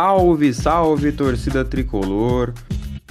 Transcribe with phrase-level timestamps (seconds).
[0.00, 2.54] Salve, salve, torcida tricolor.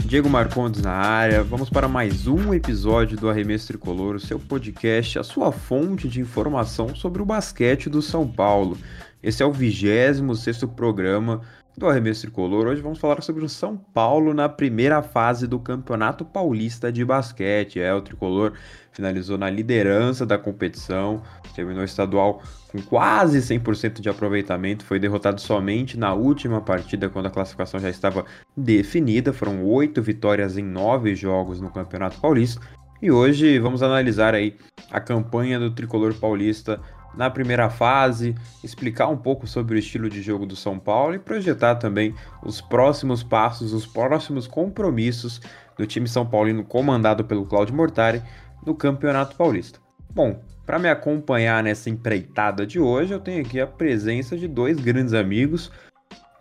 [0.06, 1.44] Diego Marcondes na área.
[1.44, 6.22] Vamos para mais um episódio do Arremesso Tricolor, o seu podcast, a sua fonte de
[6.22, 8.78] informação sobre o basquete do São Paulo.
[9.22, 11.42] Esse é o 26 programa
[11.78, 12.66] do Arremesso Tricolor.
[12.66, 17.80] Hoje vamos falar sobre o São Paulo na primeira fase do Campeonato Paulista de Basquete.
[17.80, 18.54] É, o Tricolor
[18.92, 21.22] finalizou na liderança da competição,
[21.56, 27.30] terminou estadual com quase 100% de aproveitamento, foi derrotado somente na última partida, quando a
[27.30, 29.32] classificação já estava definida.
[29.32, 32.60] Foram oito vitórias em nove jogos no Campeonato Paulista.
[33.00, 34.56] E hoje vamos analisar aí
[34.90, 36.82] a campanha do tricolor paulista
[37.18, 41.20] na primeira fase, explicar um pouco sobre o estilo de jogo do São Paulo e
[41.20, 45.42] projetar também os próximos passos, os próximos compromissos
[45.78, 48.22] do time São Paulino comandado pelo Claudio Mortari
[48.66, 49.80] no Campeonato Paulista.
[50.14, 54.78] Bom, para me acompanhar nessa empreitada de hoje, eu tenho aqui a presença de dois
[54.80, 55.72] grandes amigos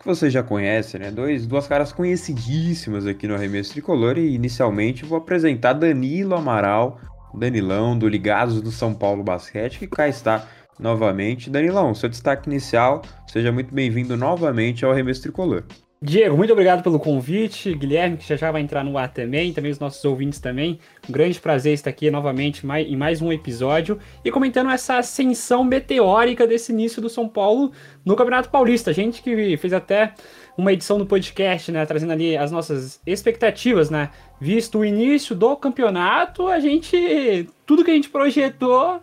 [0.00, 1.10] que você já conhece, né?
[1.10, 7.00] Dois, duas caras conhecidíssimas aqui no Arremesso Tricolor e inicialmente vou apresentar Danilo Amaral,
[7.34, 10.46] Danilão do Ligados do São Paulo Basquete, que cá está
[10.78, 11.50] novamente.
[11.50, 15.64] Danilão, seu destaque inicial, seja muito bem-vindo novamente ao Arremesso Tricolor.
[16.00, 17.74] Diego, muito obrigado pelo convite.
[17.74, 20.78] Guilherme, que já já vai entrar no ar também, também os nossos ouvintes também.
[21.08, 26.46] Um grande prazer estar aqui novamente em mais um episódio e comentando essa ascensão meteórica
[26.46, 27.72] desse início do São Paulo
[28.04, 28.90] no Campeonato Paulista.
[28.90, 30.12] A gente que fez até
[30.56, 34.10] uma edição do podcast, né, trazendo ali as nossas expectativas, né?
[34.38, 39.00] Visto o início do campeonato, a gente tudo que a gente projetou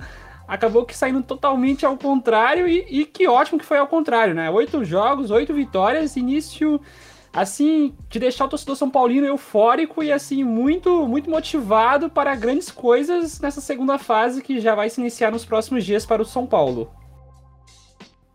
[0.48, 4.50] acabou que saindo totalmente ao contrário e, e, que ótimo que foi ao contrário, né?
[4.50, 6.80] Oito jogos, oito vitórias, início
[7.32, 12.70] assim de deixar o torcedor São Paulino eufórico e assim muito muito motivado para grandes
[12.70, 16.46] coisas nessa segunda fase que já vai se iniciar nos próximos dias para o São
[16.46, 16.92] Paulo.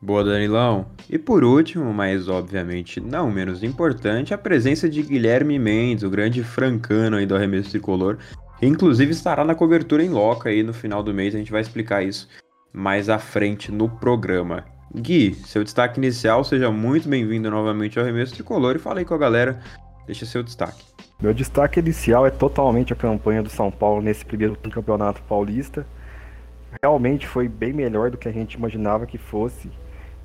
[0.00, 0.86] Boa, Danilão.
[1.10, 6.44] E por último, mas obviamente não menos importante, a presença de Guilherme Mendes, o grande
[6.44, 8.18] francano aí do arremesso tricolor,
[8.60, 12.02] Inclusive estará na cobertura em loca aí no final do mês, a gente vai explicar
[12.02, 12.28] isso
[12.72, 14.64] mais à frente no programa.
[14.94, 19.14] Gui, seu destaque inicial, seja muito bem-vindo novamente ao Remesso Tricolor e fala aí com
[19.14, 19.60] a galera,
[20.06, 20.84] deixa seu destaque.
[21.20, 25.86] Meu destaque inicial é totalmente a campanha do São Paulo nesse primeiro campeonato paulista.
[26.82, 29.70] Realmente foi bem melhor do que a gente imaginava que fosse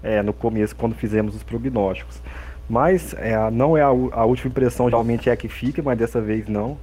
[0.01, 2.21] é, no começo, quando fizemos os prognósticos.
[2.69, 6.21] Mas é, não é a, a última impressão, geralmente é a que fica, mas dessa
[6.21, 6.77] vez não.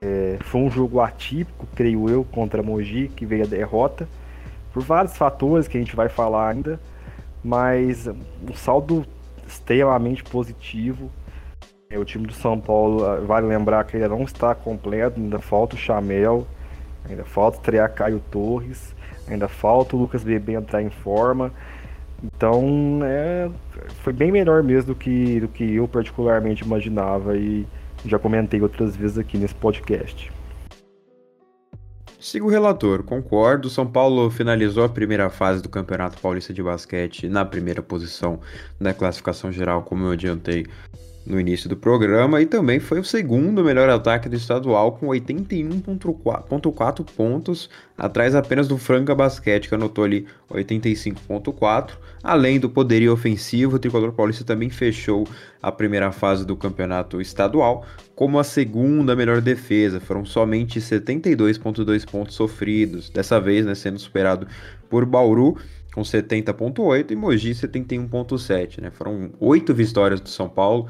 [0.00, 4.08] É, foi um jogo atípico, creio eu, contra Mogi, que veio a derrota,
[4.72, 6.78] por vários fatores que a gente vai falar ainda,
[7.42, 9.06] mas um saldo
[9.46, 11.10] extremamente positivo.
[11.88, 15.38] É, o time do São Paulo, ah, vale lembrar que ainda não está completo, ainda
[15.38, 16.46] falta o Chamel,
[17.08, 18.94] ainda falta estrear Caio Torres,
[19.28, 21.52] ainda falta o Lucas Bebê entrar em forma.
[22.22, 23.48] Então, é,
[24.02, 27.66] foi bem melhor mesmo do que, do que eu particularmente imaginava e
[28.04, 30.30] já comentei outras vezes aqui nesse podcast.
[32.18, 33.70] Sigo o relator, concordo.
[33.70, 38.40] São Paulo finalizou a primeira fase do Campeonato Paulista de Basquete na primeira posição
[38.80, 40.66] da classificação geral, como eu adiantei
[41.26, 47.04] no início do programa e também foi o segundo melhor ataque do estadual com 81.4
[47.16, 51.92] pontos, atrás apenas do Franca Basquete que anotou ali 85.4.
[52.22, 55.26] Além do poderio ofensivo, o Tricolor Paulista também fechou
[55.62, 57.84] a primeira fase do campeonato estadual
[58.16, 64.48] como a segunda melhor defesa, foram somente 72.2 pontos sofridos, dessa vez né, sendo superado
[64.88, 65.58] por Bauru
[65.94, 68.90] com 70.8 e Mogi 71.7, né?
[68.90, 70.88] Foram oito vitórias do São Paulo,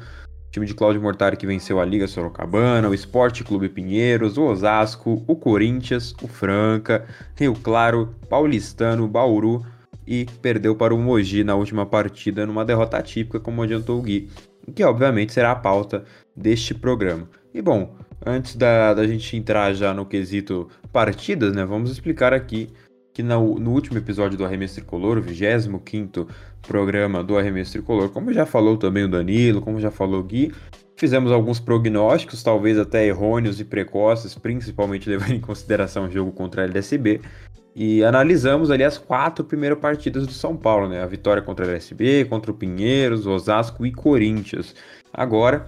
[0.51, 5.23] time de Cláudio Mortari que venceu a Liga Sorocabana, o Esporte Clube Pinheiros, o Osasco,
[5.27, 9.65] o Corinthians, o Franca, Rio Claro, Paulistano, Bauru
[10.05, 14.29] e perdeu para o Mogi na última partida numa derrota típica, como adiantou o Gui,
[14.73, 16.05] que obviamente será a pauta
[16.35, 17.29] deste programa.
[17.53, 17.95] E bom,
[18.25, 22.69] antes da, da gente entrar já no quesito partidas, né, vamos explicar aqui
[23.17, 26.27] que no, no último episódio do Arremesso Tricolor, o 25
[26.61, 30.53] programa do Arremesso Tricolor, como já falou também o Danilo, como já falou o Gui,
[30.95, 36.61] fizemos alguns prognósticos, talvez até errôneos e precoces, principalmente levando em consideração o jogo contra
[36.61, 37.19] a LSB,
[37.75, 41.01] e analisamos ali as quatro primeiras partidas do São Paulo, né?
[41.01, 44.75] A vitória contra a LSB, contra o Pinheiros, Osasco e Corinthians.
[45.11, 45.67] Agora,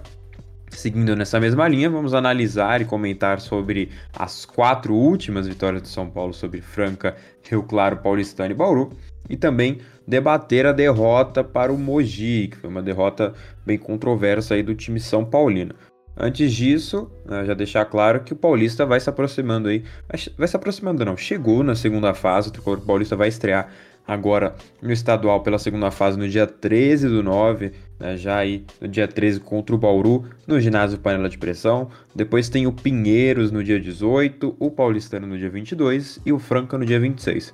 [0.70, 6.10] Seguindo nessa mesma linha, vamos analisar e comentar sobre as quatro últimas vitórias do São
[6.10, 8.92] Paulo sobre Franca, Rio Claro, Paulistano e Bauru,
[9.30, 13.34] e também debater a derrota para o Mogi, que foi uma derrota
[13.66, 15.76] bem controversa aí do time São Paulino.
[16.18, 19.84] Antes disso, né, já deixar claro que o Paulista vai se aproximando aí,
[20.38, 23.70] vai se aproximando não, chegou na segunda fase, o Paulista vai estrear
[24.06, 28.88] agora no estadual pela segunda fase no dia 13 do 9, né, já aí no
[28.88, 31.90] dia 13 contra o Bauru, no ginásio Panela de Pressão.
[32.16, 36.78] Depois tem o Pinheiros no dia 18, o Paulistano no dia 22 e o Franca
[36.78, 37.54] no dia 26.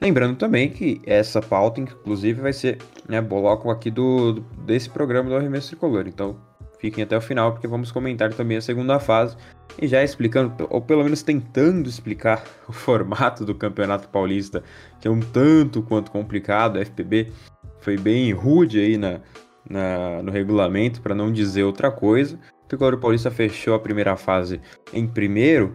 [0.00, 2.78] Lembrando também que essa pauta, inclusive, vai ser
[3.08, 6.06] né, bloco aqui do, desse programa do Arremesso Tricolor.
[6.06, 6.36] Então,
[6.78, 9.36] fiquem até o final, porque vamos comentar também a segunda fase.
[9.80, 14.62] E já explicando, ou pelo menos tentando explicar o formato do Campeonato Paulista,
[15.00, 16.78] que é um tanto quanto complicado.
[16.78, 17.32] A FPB
[17.80, 19.20] foi bem rude aí na,
[19.68, 22.36] na no regulamento, para não dizer outra coisa.
[22.64, 24.60] O Tricolor Paulista fechou a primeira fase
[24.92, 25.74] em primeiro,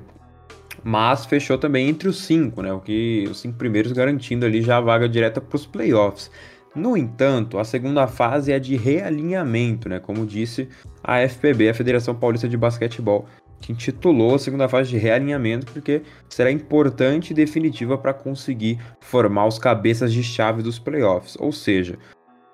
[0.84, 2.72] mas fechou também entre os cinco, né?
[2.74, 6.30] O que os cinco primeiros garantindo ali já a vaga direta para os playoffs.
[6.76, 10.00] No entanto, a segunda fase é de realinhamento, né?
[10.00, 10.68] Como disse
[11.04, 13.28] a FPB, a Federação Paulista de Basquetebol,
[13.62, 19.48] que intitulou a segunda fase de realinhamento porque será importante e definitiva para conseguir formar
[19.48, 21.38] os cabeças de chave dos playoffs.
[21.40, 21.98] Ou seja,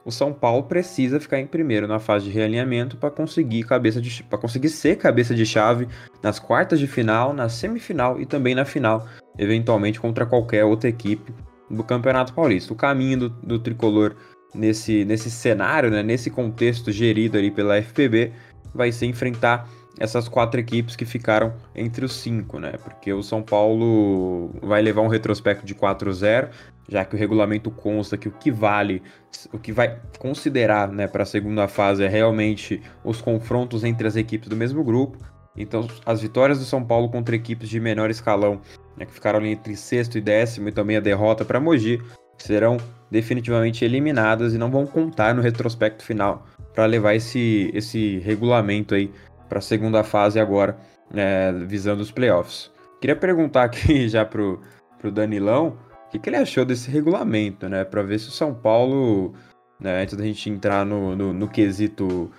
[0.06, 4.24] o São Paulo precisa ficar em primeiro na fase de realinhamento para conseguir cabeça de
[4.24, 5.88] para conseguir ser cabeça de chave
[6.24, 9.08] nas quartas de final, na semifinal e também na final,
[9.38, 11.34] eventualmente contra qualquer outra equipe
[11.70, 12.74] do Campeonato Paulista.
[12.74, 14.16] O caminho do, do tricolor
[14.54, 18.32] nesse, nesse cenário, né, nesse contexto gerido ali pela FPB,
[18.74, 19.70] vai ser enfrentar
[20.00, 22.74] essas quatro equipes que ficaram entre os cinco, né?
[22.82, 26.50] Porque o São Paulo vai levar um retrospecto de 4-0,
[26.88, 29.04] já que o regulamento consta que o que vale,
[29.52, 34.16] o que vai considerar né, para a segunda fase é realmente os confrontos entre as
[34.16, 35.18] equipes do mesmo grupo.
[35.56, 38.62] Então, as vitórias do São Paulo contra equipes de menor escalão,
[38.96, 42.02] né, que ficaram ali entre sexto e décimo, e também a derrota para Mogi,
[42.38, 42.78] serão
[43.12, 49.12] definitivamente eliminadas e não vão contar no retrospecto final para levar esse, esse regulamento aí
[49.50, 50.78] para a segunda fase agora,
[51.12, 52.72] né, visando os playoffs.
[53.02, 54.62] Queria perguntar aqui já pro,
[55.00, 57.84] pro Danilão o que, que ele achou desse regulamento, né?
[57.84, 59.34] Para ver se o São Paulo,
[59.80, 62.32] né, antes da gente entrar no, no, no quesito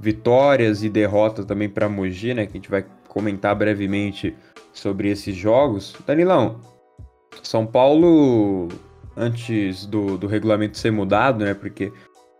[0.00, 2.46] vitórias e derrotas também para Mogi, né?
[2.46, 4.34] Que a gente vai comentar brevemente
[4.72, 5.94] sobre esses jogos.
[6.06, 6.60] Danilão,
[7.42, 8.68] São Paulo,
[9.14, 11.52] antes do, do regulamento ser mudado, né?
[11.52, 11.92] Porque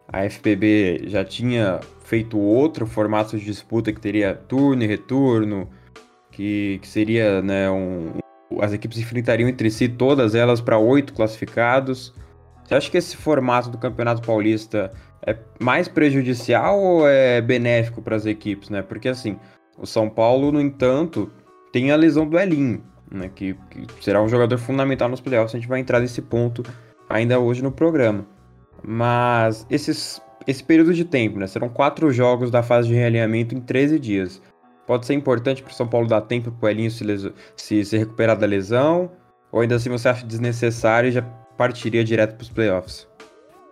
[0.08, 5.68] a FPB já tinha feito outro formato de disputa que teria turno e retorno,
[6.30, 8.12] que, que seria né, um,
[8.60, 12.14] as equipes enfrentariam entre si todas elas para oito classificados.
[12.64, 14.92] Você acha que esse formato do Campeonato Paulista
[15.26, 18.82] é mais prejudicial ou é benéfico para as equipes, né?
[18.82, 19.38] Porque assim,
[19.78, 21.30] o São Paulo, no entanto,
[21.72, 23.30] tem a lesão do Elinho, né?
[23.34, 25.54] Que, que será um jogador fundamental nos playoffs.
[25.54, 26.62] A gente vai entrar nesse ponto
[27.08, 28.26] ainda hoje no programa.
[28.86, 31.46] Mas esses, esse período de tempo, né?
[31.46, 34.42] Serão quatro jogos da fase de realinhamento em 13 dias.
[34.86, 37.04] Pode ser importante para o São Paulo dar tempo para o Elinho se,
[37.56, 39.10] se, se recuperar da lesão?
[39.50, 41.22] Ou ainda assim você acha desnecessário e já
[41.56, 43.08] partiria direto para os playoffs?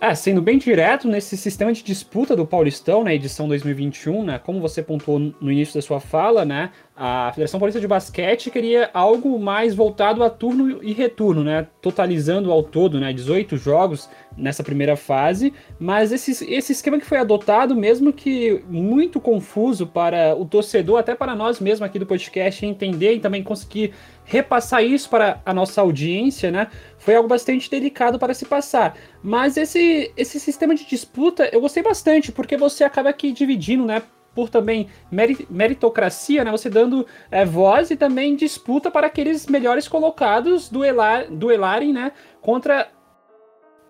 [0.05, 4.37] É, sendo bem direto, nesse sistema de disputa do Paulistão, na né, edição 2021, né,
[4.37, 8.91] como você pontuou no início da sua fala, né, a Federação Paulista de Basquete queria
[8.93, 14.65] algo mais voltado a turno e retorno, né, totalizando ao todo, né, 18 jogos nessa
[14.65, 20.45] primeira fase, mas esse, esse esquema que foi adotado, mesmo que muito confuso para o
[20.45, 23.93] torcedor, até para nós mesmos aqui do podcast entender e também conseguir
[24.25, 26.69] repassar isso para a nossa audiência, né?
[26.99, 28.97] Foi algo bastante delicado para se passar.
[29.23, 34.03] Mas esse, esse sistema de disputa eu gostei bastante, porque você acaba aqui dividindo, né?
[34.35, 34.89] Por também
[35.51, 36.51] meritocracia, né?
[36.51, 40.81] Você dando é, voz e também disputa para aqueles melhores colocados do
[41.31, 42.13] duelarem, né?
[42.41, 42.89] Contra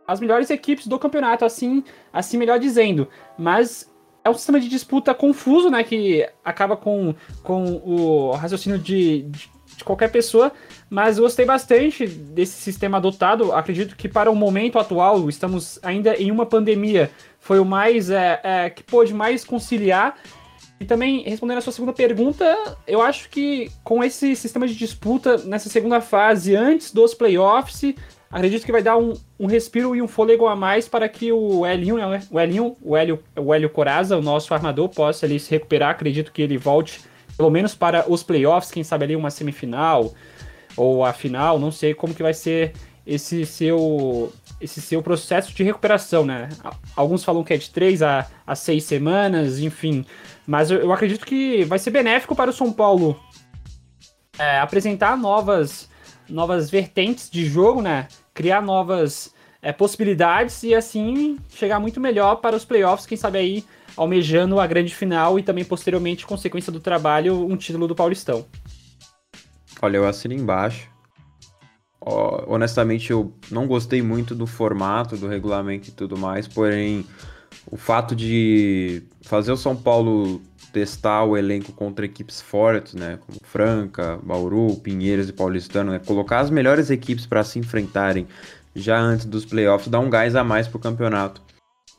[0.07, 3.09] as melhores equipes do campeonato, assim, assim melhor dizendo.
[3.39, 3.89] Mas
[4.25, 5.85] é um sistema de disputa confuso, né?
[5.85, 9.49] Que acaba com, com o raciocínio de, de
[9.83, 10.53] de qualquer pessoa,
[10.89, 13.53] mas gostei bastante desse sistema adotado.
[13.53, 18.41] Acredito que para o momento atual, estamos ainda em uma pandemia, foi o mais é,
[18.43, 20.17] é, que pôde mais conciliar.
[20.81, 25.39] E também, respondendo a sua segunda pergunta, eu acho que com esse sistema de disputa
[25.39, 27.95] nessa segunda fase, antes dos playoffs,
[28.31, 31.65] acredito que vai dar um, um respiro e um fôlego a mais para que o
[31.65, 35.51] Elinho, né, o Elinho, o Hélio, o Hélio Coraza, o nosso armador, possa ali se
[35.51, 35.91] recuperar.
[35.91, 37.01] Acredito que ele volte
[37.37, 40.13] pelo menos para os playoffs, quem sabe ali uma semifinal
[40.77, 42.73] ou a final, não sei como que vai ser
[43.07, 46.49] esse seu esse seu processo de recuperação, né?
[46.95, 50.07] Alguns falam que é de três a, a seis semanas, enfim.
[50.47, 53.21] Mas eu, eu acredito que vai ser benéfico para o São Paulo
[54.39, 55.89] é, apresentar novas,
[56.29, 58.07] novas vertentes de jogo, né?
[58.33, 63.65] Criar novas é, possibilidades e assim chegar muito melhor para os playoffs, quem sabe aí
[63.97, 68.45] almejando a grande final e também posteriormente, consequência do trabalho, um título do Paulistão.
[69.81, 70.89] Olha, eu assino embaixo.
[72.01, 77.05] honestamente, eu não gostei muito do formato, do regulamento e tudo mais, porém,
[77.71, 80.41] o fato de fazer o São Paulo
[80.73, 86.41] testar o elenco contra equipes fortes, né, como Franca, Bauru, Pinheiros e Paulistano, né, colocar
[86.41, 88.27] as melhores equipes para se enfrentarem
[88.75, 91.43] já antes dos playoffs, dá um gás a mais para o campeonato,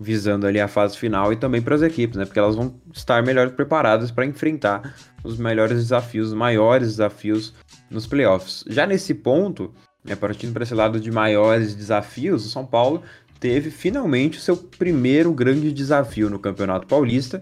[0.04, 3.24] visando ali a fase final e também para as equipes, né, porque elas vão estar
[3.24, 4.94] melhores preparadas para enfrentar
[5.24, 7.54] os melhores desafios, os maiores desafios
[7.90, 8.66] nos playoffs.
[8.68, 13.02] Já nesse ponto, né, partindo para esse lado de maiores desafios, o São Paulo
[13.40, 17.42] teve finalmente o seu primeiro grande desafio no Campeonato Paulista,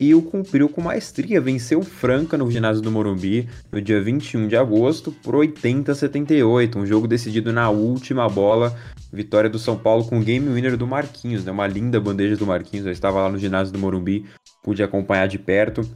[0.00, 4.56] e o cumpriu com maestria, venceu Franca no ginásio do Morumbi no dia 21 de
[4.56, 8.76] agosto por 80 a 78, um jogo decidido na última bola,
[9.12, 11.50] vitória do São Paulo com o game winner do Marquinhos, né?
[11.50, 14.24] uma linda bandeja do Marquinhos, eu estava lá no ginásio do Morumbi,
[14.62, 15.88] pude acompanhar de perto.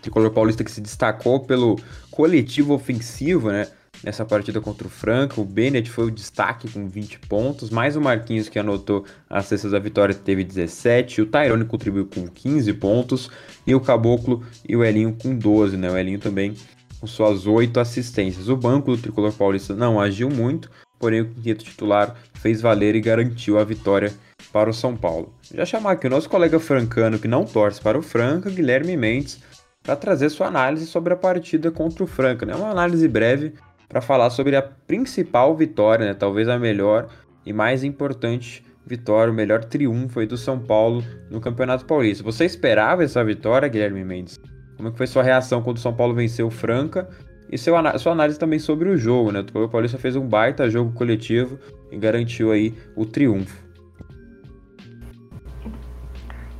[0.00, 1.78] Tricolor paulista que se destacou pelo
[2.10, 3.66] coletivo ofensivo, né?
[4.02, 5.40] Nessa partida contra o Franca.
[5.40, 9.72] O Bennett foi o destaque com 20 pontos, mais o Marquinhos que anotou as cestas
[9.72, 13.30] da vitória teve 17, o Tyrone contribuiu com 15 pontos
[13.66, 15.90] e o Caboclo e o Elinho com 12, né?
[15.90, 16.54] O Elinho também
[17.00, 18.48] com suas 8 assistências.
[18.48, 23.00] O banco do Tricolor Paulista não agiu muito, porém o quinteto titular fez valer e
[23.00, 24.12] garantiu a vitória
[24.52, 25.34] para o São Paulo.
[25.54, 29.40] Já chamar aqui o nosso colega francano que não torce para o Franca, Guilherme Mendes,
[29.82, 32.44] para trazer sua análise sobre a partida contra o Franca.
[32.44, 32.54] Né?
[32.54, 33.54] Uma análise breve
[33.88, 36.14] para falar sobre a principal vitória, né?
[36.14, 37.08] talvez a melhor
[37.44, 42.22] e mais importante vitória, o melhor triunfo aí do São Paulo no Campeonato Paulista.
[42.22, 44.40] Você esperava essa vitória, Guilherme Mendes?
[44.76, 47.08] Como é foi sua reação quando o São Paulo venceu o Franca?
[47.50, 49.44] E seu, sua análise também sobre o jogo, né?
[49.54, 51.58] O Paulista fez um baita jogo coletivo
[51.90, 53.64] e garantiu aí o triunfo.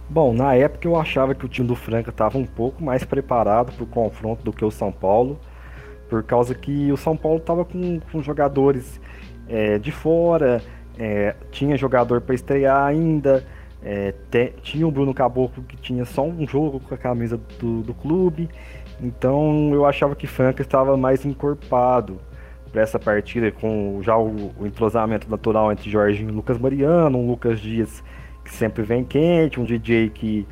[0.08, 3.72] Bom, na época eu achava que o time do Franca estava um pouco mais preparado
[3.72, 5.38] para o confronto do que o São Paulo.
[6.08, 9.00] Por causa que o São Paulo estava com, com jogadores
[9.48, 10.62] é, de fora,
[10.98, 13.44] é, tinha jogador para estrear ainda,
[13.82, 17.82] é, te, tinha o Bruno Caboclo que tinha só um jogo com a camisa do,
[17.82, 18.48] do clube,
[19.00, 22.18] então eu achava que Franca estava mais encorpado
[22.72, 27.26] para essa partida, com já o, o, entrosamento natural entre Jorginho e Lucas Mariano, um
[27.26, 28.02] Lucas Dias
[28.44, 30.46] que sempre vem quente, um DJ que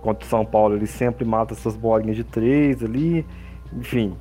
[0.00, 3.24] contra o São Paulo ele sempre mata suas bolinhas de três ali,
[3.72, 4.14] enfim,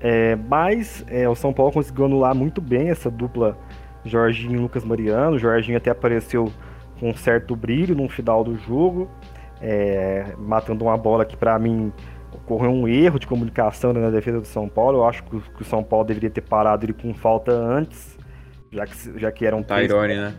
[0.00, 3.56] é, mas é, o São Paulo conseguiu anular muito bem essa dupla
[4.04, 5.36] Jorginho e Lucas Mariano.
[5.36, 6.50] O Jorginho até apareceu
[6.98, 9.10] com um certo brilho no final do jogo,
[9.60, 11.92] é, matando uma bola que para mim
[12.32, 14.98] ocorreu um erro de comunicação na defesa do São Paulo.
[14.98, 18.18] Eu acho que o, que o São Paulo deveria ter parado ele com falta antes,
[18.72, 20.34] já que, já que eram Tyrone, né?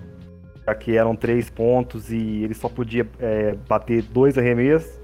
[0.65, 5.00] Já que eram três pontos e ele só podia é, bater dois arremessos.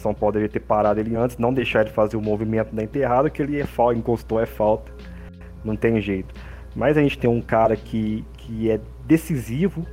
[0.00, 3.30] São Paulo deveria ter parado ele antes, não deixar ele fazer o movimento da enterrada,
[3.30, 4.90] que ele é falta, encostou é falta.
[5.64, 6.34] Não tem jeito.
[6.74, 9.86] Mas a gente tem um cara que, que é decisivo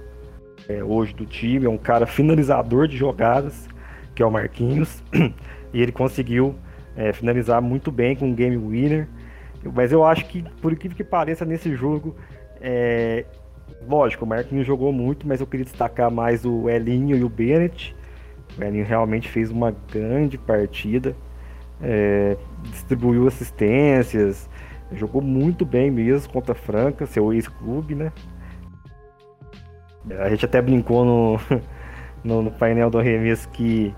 [0.70, 3.68] é, hoje do time, é um cara finalizador de jogadas,
[4.14, 5.04] que é o Marquinhos.
[5.74, 6.56] e ele conseguiu
[6.96, 9.08] é, finalizar muito bem com um game winner.
[9.74, 12.16] Mas eu acho que, por incrível que pareça, nesse jogo,
[12.62, 13.26] é,
[13.88, 17.96] lógico, o Marquinhos jogou muito, mas eu queria destacar mais o Elinho e o Bennett.
[18.58, 21.16] O Elinho realmente fez uma grande partida,
[21.82, 24.50] é, distribuiu assistências,
[24.94, 28.12] jogou muito bem mesmo contra Franca, seu ex-clube, né?
[30.20, 31.40] A gente até brincou no,
[32.24, 33.94] no, no painel do arremesso que,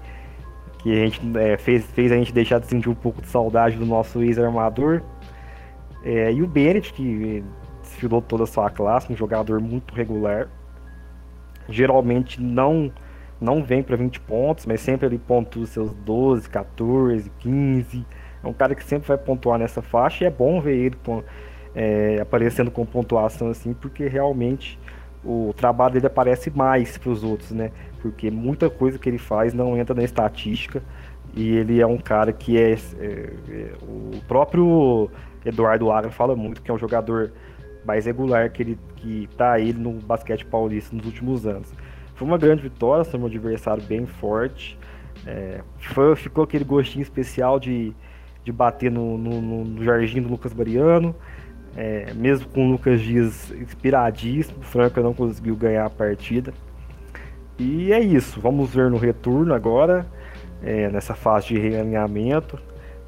[0.80, 3.78] que a gente é, fez, fez a gente deixar de sentir um pouco de saudade
[3.78, 5.02] do nosso ex-armador.
[6.04, 7.44] É, e o Bennett, que
[7.82, 10.48] desfilou toda a sua classe, um jogador muito regular.
[11.68, 12.92] Geralmente não
[13.40, 18.06] não vem para 20 pontos, mas sempre ele pontua seus 12, 14, 15.
[18.44, 20.98] É um cara que sempre vai pontuar nessa faixa e é bom ver ele
[21.76, 24.80] é, aparecendo com pontuação assim, porque realmente
[25.24, 27.72] o trabalho dele aparece mais para os outros, né?
[28.02, 30.82] Porque muita coisa que ele faz não entra na estatística
[31.36, 32.76] e ele é um cara que é, é,
[33.50, 35.10] é o próprio
[35.46, 37.32] Eduardo Agra fala muito que é um jogador
[37.86, 41.74] mais regular que ele que tá ele no basquete paulista nos últimos anos.
[42.20, 44.78] Foi uma grande vitória, foi um adversário bem forte.
[45.26, 47.94] É, foi, ficou aquele gostinho especial de,
[48.44, 51.16] de bater no, no, no Jardim do Lucas Mariano.
[51.78, 56.54] É, mesmo com o Lucas Dias inspiradíssimo, o Franca não conseguiu ganhar a partida.
[57.58, 60.06] E é isso, vamos ver no retorno agora,
[60.62, 62.60] é, nessa fase de realinhamento,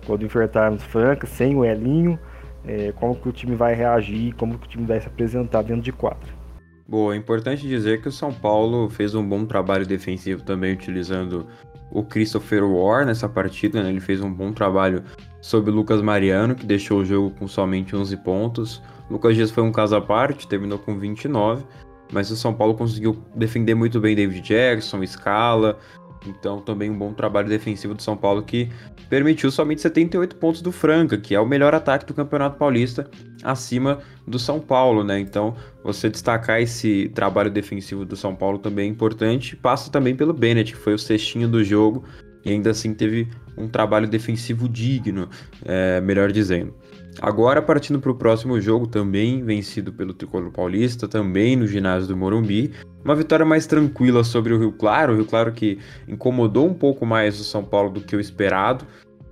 [0.05, 2.17] quando enfrentarmos Franca, sem o Elinho,
[2.65, 5.81] é, como que o time vai reagir, como que o time vai se apresentar dentro
[5.81, 6.40] de quadra.
[6.88, 11.47] Boa, é importante dizer que o São Paulo fez um bom trabalho defensivo também utilizando
[11.89, 13.89] o Christopher War nessa partida, né?
[13.89, 15.03] Ele fez um bom trabalho
[15.41, 18.81] sobre o Lucas Mariano, que deixou o jogo com somente 11 pontos.
[19.09, 21.63] Lucas Dias foi um caso à parte, terminou com 29.
[22.11, 25.79] mas o São Paulo conseguiu defender muito bem David Jackson, Scala,
[26.25, 28.69] então também um bom trabalho defensivo do São Paulo que
[29.09, 33.09] permitiu somente 78 pontos do Franca, que é o melhor ataque do Campeonato Paulista,
[33.43, 35.19] acima do São Paulo, né?
[35.19, 39.55] Então, você destacar esse trabalho defensivo do São Paulo também é importante.
[39.55, 42.03] Passa também pelo Bennett, que foi o cestinho do jogo
[42.45, 45.29] e ainda assim teve um trabalho defensivo digno,
[45.63, 46.73] é, melhor dizendo.
[47.19, 52.15] Agora, partindo para o próximo jogo, também vencido pelo Tricolor Paulista, também no ginásio do
[52.15, 52.71] Morumbi.
[53.03, 55.13] Uma vitória mais tranquila sobre o Rio Claro.
[55.13, 58.85] O Rio Claro que incomodou um pouco mais o São Paulo do que o esperado.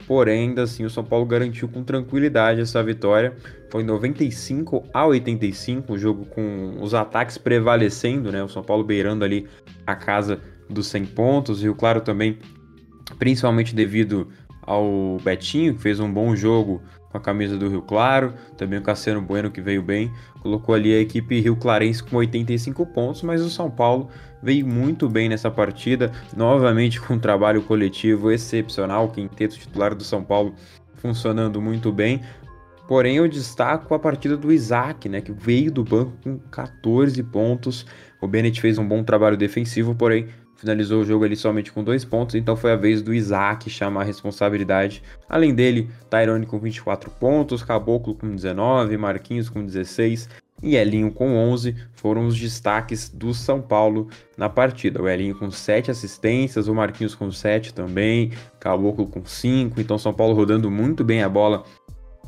[0.05, 3.36] Porém, ainda assim, o São Paulo garantiu com tranquilidade essa vitória.
[3.71, 8.43] Foi 95 a 85, o jogo com os ataques prevalecendo, né?
[8.43, 9.48] O São Paulo beirando ali
[9.86, 11.59] a casa dos 100 pontos.
[11.59, 12.39] O Rio Claro também,
[13.19, 14.27] principalmente devido
[14.63, 18.82] ao Betinho, que fez um bom jogo com a camisa do Rio Claro, também o
[18.82, 20.12] Cassiano Bueno que veio bem,
[20.42, 24.10] colocou ali a equipe Rio Clarense com 85 pontos, mas o São Paulo
[24.42, 30.04] veio muito bem nessa partida, novamente com um trabalho coletivo excepcional, o quinteto titular do
[30.04, 30.54] São Paulo
[30.96, 32.22] funcionando muito bem.
[32.88, 37.86] Porém, eu destaco a partida do Isaac, né, que veio do banco com 14 pontos.
[38.20, 40.28] O Bennett fez um bom trabalho defensivo, porém
[40.60, 44.01] finalizou o jogo ali somente com dois pontos, então foi a vez do Isaac chamar
[44.01, 45.01] a responsabilidade.
[45.28, 50.30] Além dele, Tyrone com 24 pontos, Caboclo com 19, Marquinhos com 16
[50.62, 55.01] e Elinho com 11 foram os destaques do São Paulo na partida.
[55.01, 60.13] O Elinho com 7 assistências, o Marquinhos com 7 também, Caboclo com 5, então São
[60.13, 61.63] Paulo rodando muito bem a bola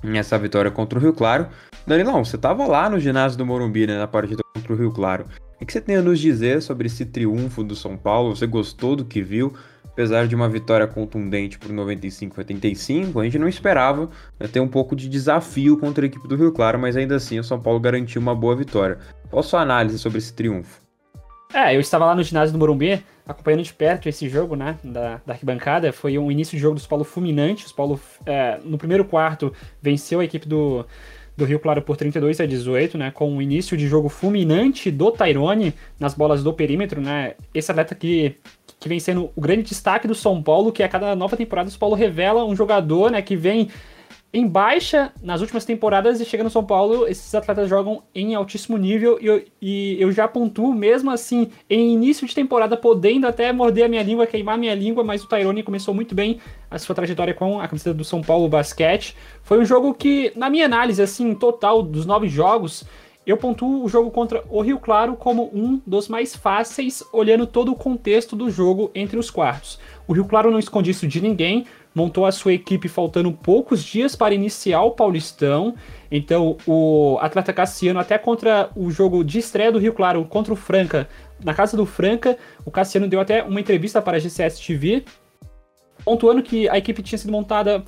[0.02, 1.48] nessa vitória contra o Rio Claro.
[1.86, 5.26] Danilão, você estava lá no ginásio do Morumbi, né, na partida contra o Rio Claro.
[5.62, 8.36] O que você tem a nos dizer sobre esse triunfo do São Paulo?
[8.36, 9.54] Você gostou do que viu?
[9.86, 14.10] Apesar de uma vitória contundente por 95 a 85, a gente não esperava
[14.40, 17.38] né, ter um pouco de desafio contra a equipe do Rio Claro, mas ainda assim
[17.38, 18.98] o São Paulo garantiu uma boa vitória.
[19.30, 20.82] Qual a sua análise sobre esse triunfo?
[21.54, 25.22] É, eu estava lá no ginásio do Morumbi, acompanhando de perto esse jogo, né, da,
[25.24, 25.94] da arquibancada.
[25.94, 27.66] Foi um início de jogo do São Paulo fulminante.
[27.66, 30.86] O São Paulo, é, no primeiro quarto, venceu a equipe do,
[31.42, 35.12] do Rio Claro por 32 a 18, né, com um início de jogo fulminante do
[35.12, 38.36] Tyrone nas bolas do perímetro, né, esse atleta que,
[38.80, 41.72] que vem sendo o grande destaque do São Paulo, que a cada nova temporada o
[41.72, 43.70] São Paulo revela um jogador, né, que vem
[44.34, 48.78] em baixa nas últimas temporadas e chega no São Paulo, esses atletas jogam em altíssimo
[48.78, 53.52] nível e eu, e eu já pontuo, mesmo assim, em início de temporada, podendo até
[53.52, 56.40] morder a minha língua, queimar a minha língua, mas o Tyrone começou muito bem
[56.70, 59.16] a sua trajetória com a camiseta do São Paulo Basquete.
[59.44, 62.86] Foi um jogo que, na minha análise, assim, total dos nove jogos,
[63.26, 67.72] eu pontuo o jogo contra o Rio Claro como um dos mais fáceis, olhando todo
[67.72, 69.78] o contexto do jogo entre os quartos.
[70.08, 74.16] O Rio Claro não esconde isso de ninguém, montou a sua equipe faltando poucos dias
[74.16, 75.76] para iniciar o Paulistão.
[76.10, 80.56] Então, o atleta Cassiano, até contra o jogo de estreia do Rio Claro contra o
[80.56, 81.08] Franca,
[81.44, 85.04] na casa do Franca, o Cassiano deu até uma entrevista para a GCS TV,
[86.04, 87.84] pontuando que a equipe tinha sido montada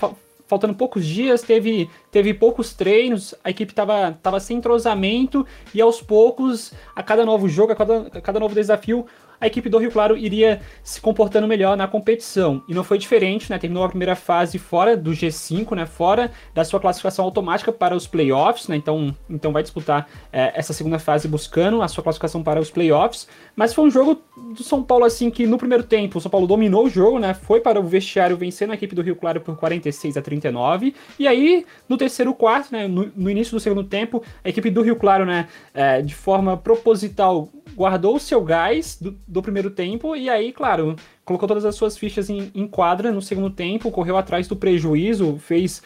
[0.47, 6.01] faltando poucos dias, teve, teve poucos treinos, a equipe estava tava sem entrosamento e aos
[6.01, 9.05] poucos, a cada novo jogo, a cada, a cada novo desafio,
[9.39, 12.63] a equipe do Rio Claro iria se comportando melhor na competição.
[12.67, 13.57] E não foi diferente, né?
[13.57, 15.85] Terminou a primeira fase fora do G5, né?
[15.85, 18.75] Fora da sua classificação automática para os playoffs, né?
[18.75, 23.27] Então, então vai disputar é, essa segunda fase buscando a sua classificação para os playoffs.
[23.55, 24.21] Mas foi um jogo
[24.55, 27.33] do São Paulo, assim, que no primeiro tempo o São Paulo dominou o jogo, né?
[27.33, 30.95] Foi para o vestiário vencendo a equipe do Rio Claro por 46 a 39.
[31.19, 32.87] E aí, no terceiro quarto, né?
[32.87, 35.47] No, no início do segundo tempo, a equipe do Rio Claro, né?
[35.73, 40.95] É, de forma proposital guardou o seu gás do, do, primeiro tempo e aí, claro,
[41.25, 45.37] colocou todas as suas fichas em, em quadra no segundo tempo, correu atrás do prejuízo,
[45.37, 45.81] fez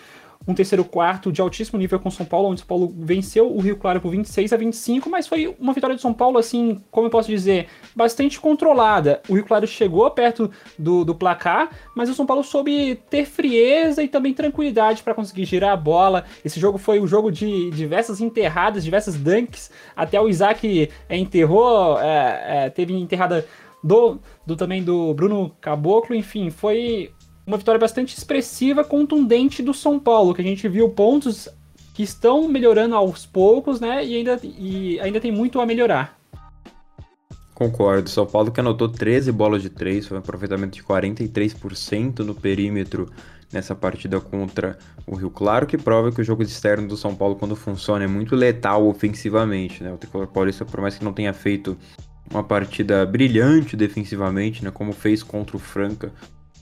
[0.48, 3.76] um terceiro quarto de altíssimo nível com São Paulo, onde São Paulo venceu o Rio
[3.76, 7.12] Claro por 26 a 25, mas foi uma vitória de São Paulo, assim, como eu
[7.12, 9.22] posso dizer, bastante controlada.
[9.28, 14.02] O Rio Claro chegou perto do, do placar, mas o São Paulo soube ter frieza
[14.02, 16.24] e também tranquilidade para conseguir girar a bola.
[16.46, 22.00] Esse jogo foi um jogo de diversas enterradas, diversas dunks, até o Isaac é, enterrou,
[22.00, 23.46] é, é, teve enterrada
[23.84, 27.12] do, do também do Bruno Caboclo, enfim, foi
[27.48, 31.48] uma vitória bastante expressiva, contundente do São Paulo, que a gente viu pontos
[31.94, 34.06] que estão melhorando aos poucos, né?
[34.06, 36.20] E ainda, e ainda tem muito a melhorar.
[37.56, 38.10] Concordo.
[38.10, 43.10] São Paulo que anotou 13 bolas de 3, foi um aproveitamento de 43% no perímetro
[43.52, 47.36] nessa partida contra o Rio Claro, que prova que o jogo externo do São Paulo,
[47.36, 49.82] quando funciona, é muito letal ofensivamente.
[49.82, 49.92] Né?
[49.92, 51.78] O Tricolor Paulista, por mais que não tenha feito
[52.30, 54.70] uma partida brilhante defensivamente, né?
[54.70, 56.12] como fez contra o Franca,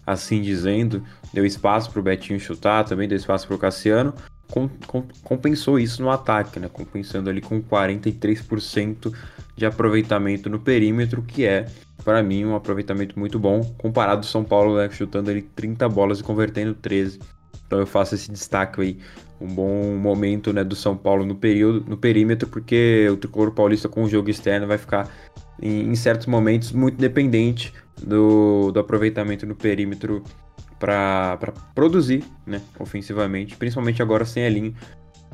[0.06, 1.04] assim dizendo.
[1.34, 4.14] Deu espaço para o Betinho chutar, também deu espaço para o Cassiano.
[4.50, 6.70] com, com, compensou isso no ataque, né?
[6.72, 9.14] Compensando ali com 43%
[9.56, 11.66] de aproveitamento no perímetro, que é,
[12.04, 16.20] para mim, um aproveitamento muito bom, comparado ao São Paulo, né, chutando ali 30 bolas
[16.20, 17.20] e convertendo 13.
[17.66, 18.98] Então eu faço esse destaque aí,
[19.40, 23.90] um bom momento né, do São Paulo no, período, no perímetro, porque o tricolor paulista
[23.90, 25.10] com o jogo externo vai ficar,
[25.62, 30.24] em, em certos momentos, muito dependente do, do aproveitamento no perímetro
[30.80, 34.76] para produzir né, ofensivamente, principalmente agora sem Elinho.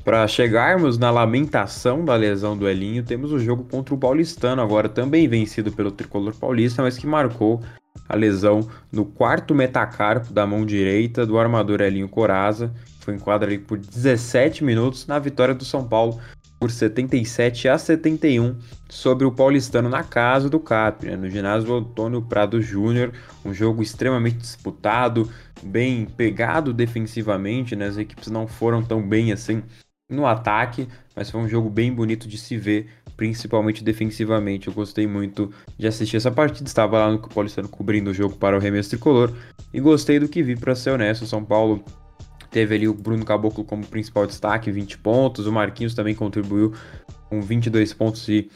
[0.04, 4.90] Para chegarmos na lamentação da lesão do Elinho, temos o jogo contra o Paulistano, agora
[4.90, 7.62] também vencido pelo tricolor paulista, mas que marcou
[8.10, 12.74] a lesão no quarto metacarpo da mão direita do armador Elinho Coraza.
[13.02, 16.20] Foi enquadrado por 17 minutos na vitória do São Paulo
[16.62, 18.56] por 77 a 71
[18.88, 23.12] sobre o Paulistano na casa do Capri, né, no ginásio Antônio Prado Júnior,
[23.44, 25.28] um jogo extremamente disputado,
[25.64, 29.64] bem pegado defensivamente, né, as equipes não foram tão bem assim
[30.08, 34.68] no ataque, mas foi um jogo bem bonito de se ver, principalmente defensivamente.
[34.68, 38.56] Eu gostei muito de assistir essa partida, estava lá no Paulistano cobrindo o jogo para
[38.56, 39.34] o Remesso Tricolor
[39.74, 41.24] e gostei do que vi para ser honesto.
[41.24, 41.84] O São Paulo
[42.52, 45.48] Teve ali o Bruno Caboclo como principal destaque, 20 pontos.
[45.48, 46.74] O Marquinhos também contribuiu
[47.30, 48.50] com 22 pontos e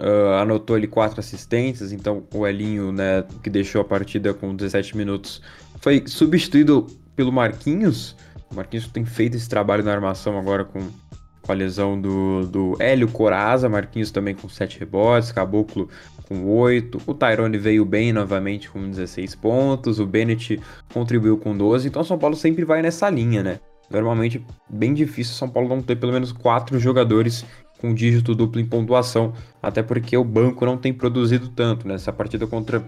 [0.00, 1.92] uh, anotou ali quatro assistências.
[1.92, 5.42] Então o Elinho, né, que deixou a partida com 17 minutos,
[5.80, 6.86] foi substituído
[7.16, 8.16] pelo Marquinhos.
[8.50, 10.80] O Marquinhos tem feito esse trabalho na armação agora com,
[11.42, 13.68] com a lesão do, do Hélio Coraza.
[13.68, 15.32] Marquinhos também com 7 rebotes.
[15.32, 15.88] Caboclo
[16.30, 17.02] com 8.
[17.04, 19.98] O Tyrone veio bem novamente com 16 pontos.
[19.98, 20.60] O Bennett
[20.94, 21.88] contribuiu com 12.
[21.88, 23.58] Então, São Paulo sempre vai nessa linha, né?
[23.90, 27.44] Normalmente, bem difícil São Paulo não ter pelo menos 4 jogadores
[27.80, 29.32] com dígito duplo em pontuação.
[29.60, 31.88] Até porque o banco não tem produzido tanto.
[31.88, 32.16] Nessa né?
[32.16, 32.80] partida contra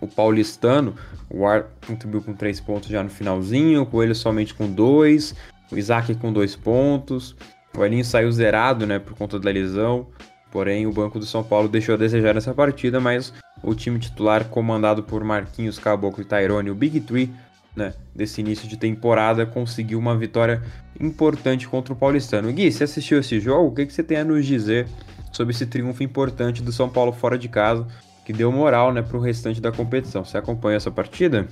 [0.00, 0.94] o Paulistano,
[1.30, 3.82] o Ar contribuiu com 3 pontos já no finalzinho.
[3.82, 5.36] O Coelho somente com 2.
[5.70, 7.36] O Isaac com 2 pontos.
[7.76, 10.08] O Elinho saiu zerado, né, por conta da lesão.
[10.56, 13.30] Porém, o Banco do São Paulo deixou a desejar nessa partida, mas
[13.62, 17.30] o time titular, comandado por Marquinhos, Caboclo e Tyrone, o Big Three,
[17.76, 20.62] né, desse início de temporada, conseguiu uma vitória
[20.98, 22.50] importante contra o Paulistano.
[22.50, 23.68] Gui, você assistiu esse jogo?
[23.68, 24.88] O que, que você tem a nos dizer
[25.30, 27.86] sobre esse triunfo importante do São Paulo fora de casa,
[28.24, 30.24] que deu moral né, para o restante da competição?
[30.24, 31.46] Você acompanha essa partida?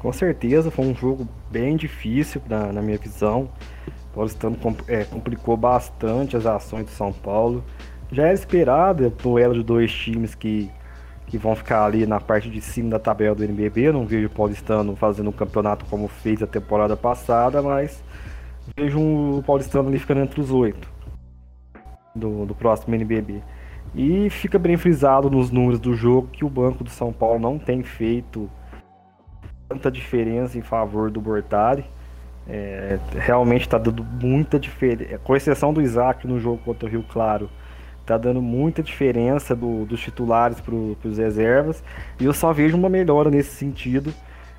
[0.00, 3.48] Com certeza, foi um jogo bem difícil na, na minha visão.
[4.16, 4.56] Paulistano
[4.88, 7.62] é, complicou bastante as ações do São Paulo.
[8.10, 10.70] Já era esperado, é duelo de dois times que,
[11.26, 13.92] que vão ficar ali na parte de cima da tabela do NBB.
[13.92, 18.02] não vejo o Paulistano fazendo um campeonato como fez a temporada passada, mas
[18.74, 20.90] vejo o Paulistano ali ficando entre os oito
[22.14, 23.42] do, do próximo NBB.
[23.94, 27.58] E fica bem frisado nos números do jogo que o Banco do São Paulo não
[27.58, 28.50] tem feito
[29.68, 31.84] tanta diferença em favor do Bortari.
[32.48, 37.04] É, realmente está dando muita diferença, com exceção do Isaac no jogo contra o Rio
[37.08, 37.50] Claro,
[38.00, 41.82] está dando muita diferença do, dos titulares para os reservas.
[42.20, 44.14] E eu só vejo uma melhora nesse sentido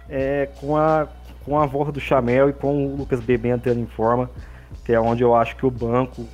[0.09, 1.07] é, com, a,
[1.45, 4.29] com a volta do Chamel e com o Lucas Bebê entrando em forma,
[4.83, 6.25] que é onde eu acho que o banco,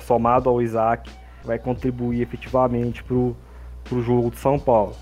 [0.00, 1.10] somado ao Isaac,
[1.42, 3.34] vai contribuir efetivamente para o
[4.02, 4.94] jogo do São Paulo.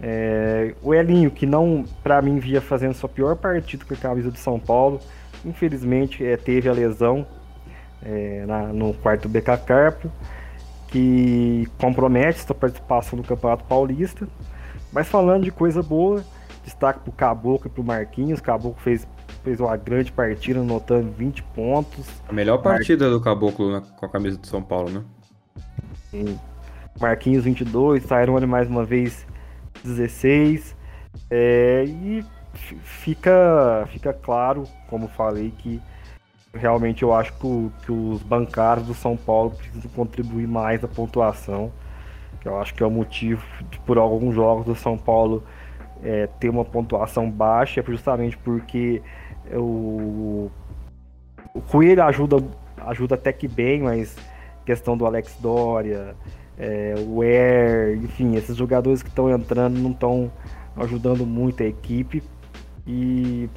[0.00, 4.30] É, o Elinho, que não, para mim, via fazendo sua pior partida com a camisa
[4.30, 5.00] do São Paulo,
[5.44, 7.26] infelizmente é, teve a lesão
[8.02, 10.10] é, na, no quarto BK Carpo,
[10.88, 14.26] que compromete sua participação no Campeonato Paulista.
[14.92, 16.24] Mas falando de coisa boa,
[16.64, 18.40] destaque para o Caboclo e para o Marquinhos.
[18.40, 19.06] Caboclo fez,
[19.44, 22.06] fez uma grande partida, anotando 20 pontos.
[22.28, 23.12] A melhor partida Mar...
[23.12, 25.02] do Caboclo né, com a camisa do São Paulo, né?
[26.10, 26.38] Sim.
[26.98, 29.26] Marquinhos 22, Tyrone mais uma vez
[29.84, 30.74] 16.
[31.30, 32.24] É, e
[32.82, 35.80] fica, fica claro, como falei, que
[36.54, 40.88] realmente eu acho que, o, que os bancários do São Paulo precisam contribuir mais na
[40.88, 41.72] pontuação.
[42.40, 45.42] Que eu acho que é o motivo de, por alguns jogos do São Paulo
[46.02, 49.02] é, ter uma pontuação baixa, justamente porque
[49.52, 50.50] o,
[51.54, 52.36] o Coelho ajuda,
[52.78, 54.16] ajuda até que bem, mas
[54.64, 56.14] questão do Alex Doria,
[56.58, 60.30] é, o Air, enfim, esses jogadores que estão entrando não estão
[60.76, 62.22] ajudando muito a equipe.
[62.88, 63.50] E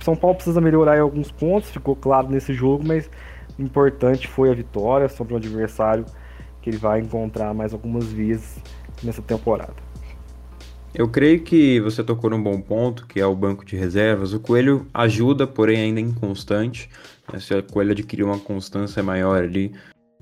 [0.00, 3.10] São Paulo precisa melhorar em alguns pontos, ficou claro nesse jogo, mas
[3.58, 6.06] o importante foi a vitória sobre um adversário
[6.62, 8.56] que ele vai encontrar mais algumas vezes
[9.02, 9.74] nessa temporada.
[10.94, 14.32] Eu creio que você tocou num bom ponto, que é o banco de reservas.
[14.32, 16.88] O Coelho ajuda, porém ainda inconstante.
[17.38, 19.74] Se o Coelho adquirir uma constância maior ali,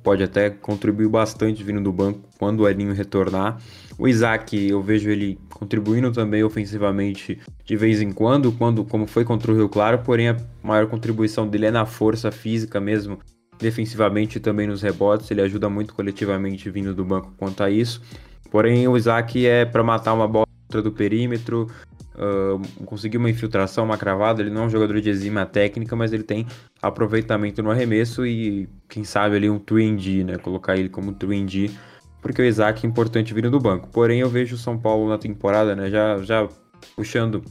[0.03, 3.61] pode até contribuir bastante vindo do banco quando o Elinho retornar.
[4.03, 9.25] O Isaac, eu vejo ele contribuindo também ofensivamente de vez em quando, quando como foi
[9.25, 13.21] contra o Rio Claro, porém a maior contribuição dele é na força física mesmo,
[13.61, 18.03] defensivamente e também nos rebotes, ele ajuda muito coletivamente vindo do banco quanto a isso.
[18.51, 21.69] Porém, o Isaac é para matar uma bola do perímetro,
[22.17, 24.43] uh, conseguir uma infiltração, uma cravada.
[24.43, 26.45] Ele não é um jogador de exima técnica, mas ele tem
[26.83, 30.39] aproveitamento no arremesso e, quem sabe, ali um 3D, né?
[30.39, 31.71] Colocar ele como 3D,
[32.23, 33.89] porque o Isaac é importante vindo do banco.
[33.89, 35.91] Porém, eu vejo o São Paulo na temporada, né?
[35.91, 36.49] Já, já
[36.97, 37.43] puxando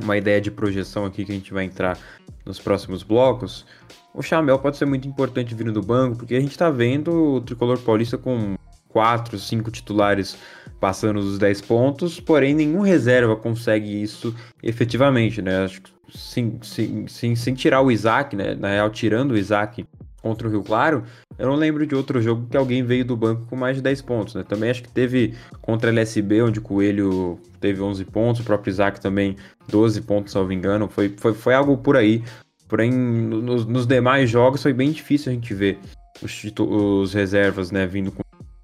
[0.00, 1.98] uma ideia de projeção aqui que a gente vai entrar
[2.44, 3.66] nos próximos blocos.
[4.14, 7.40] O Chamel pode ser muito importante vindo do banco, porque a gente tá vendo o
[7.40, 8.56] tricolor paulista com
[8.88, 10.36] quatro, cinco titulares
[10.78, 15.64] passando dos 10 pontos, porém nenhum reserva consegue isso efetivamente, né?
[15.64, 18.54] Acho que sim, sim, sim, sem tirar o Isaac, né?
[18.54, 19.86] Na real, tirando o Isaac
[20.22, 21.02] contra o Rio Claro,
[21.38, 24.02] eu não lembro de outro jogo que alguém veio do banco com mais de 10
[24.02, 24.44] pontos, né?
[24.48, 28.70] Também acho que teve contra a LSB, onde o Coelho teve 11 pontos, o próprio
[28.70, 29.36] Isaac também
[29.68, 30.88] 12 pontos, salvo engano.
[30.88, 32.22] Foi, foi, foi algo por aí.
[32.68, 35.78] Porém, nos, nos demais jogos foi bem difícil a gente ver
[36.22, 38.21] os, os reservas, né, vindo com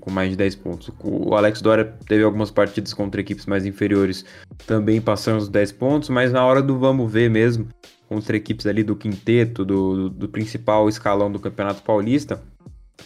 [0.09, 0.91] com mais de 10 pontos.
[1.05, 4.25] O Alex Dória teve algumas partidas contra equipes mais inferiores
[4.67, 7.69] também passando os 10 pontos, mas na hora do vamos ver mesmo,
[8.09, 12.43] contra equipes ali do quinteto, do, do, do principal escalão do Campeonato Paulista,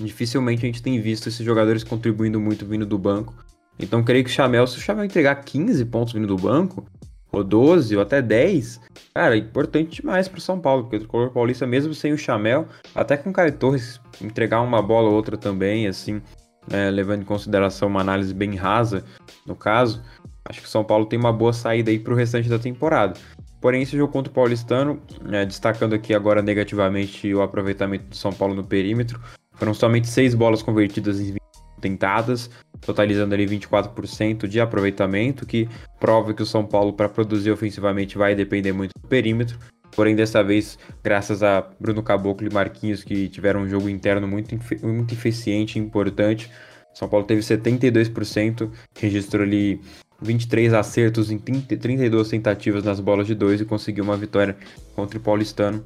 [0.01, 3.35] dificilmente a gente tem visto esses jogadores contribuindo muito vindo do banco.
[3.79, 6.87] Então creio que o Chamel, se o Chamel entregar 15 pontos vindo do banco,
[7.33, 8.81] ou 12, ou até 10,
[9.15, 12.19] cara, é importante demais para o São Paulo, porque o Tricolor Paulista, mesmo sem o
[12.19, 16.21] Chamel, até com o Caio Torres entregar uma bola ou outra também, assim,
[16.69, 19.05] né, levando em consideração uma análise bem rasa
[19.47, 20.03] no caso,
[20.45, 23.19] acho que o São Paulo tem uma boa saída aí para o restante da temporada.
[23.61, 28.33] Porém, esse jogo contra o Paulistano, né, destacando aqui agora negativamente o aproveitamento do São
[28.33, 29.21] Paulo no perímetro,
[29.55, 31.43] foram somente seis bolas convertidas em 20
[31.81, 35.69] tentadas, totalizando ali 24% de aproveitamento, que
[36.01, 39.59] prova que o São Paulo, para produzir ofensivamente, vai depender muito do perímetro.
[39.95, 44.59] Porém, dessa vez, graças a Bruno Caboclo e Marquinhos, que tiveram um jogo interno muito,
[44.83, 46.51] muito eficiente e importante,
[46.95, 49.81] São Paulo teve 72%, registrou ali
[50.23, 54.57] 23 acertos em 30, 32 tentativas nas bolas de dois e conseguiu uma vitória
[54.95, 55.85] contra o Paulistano.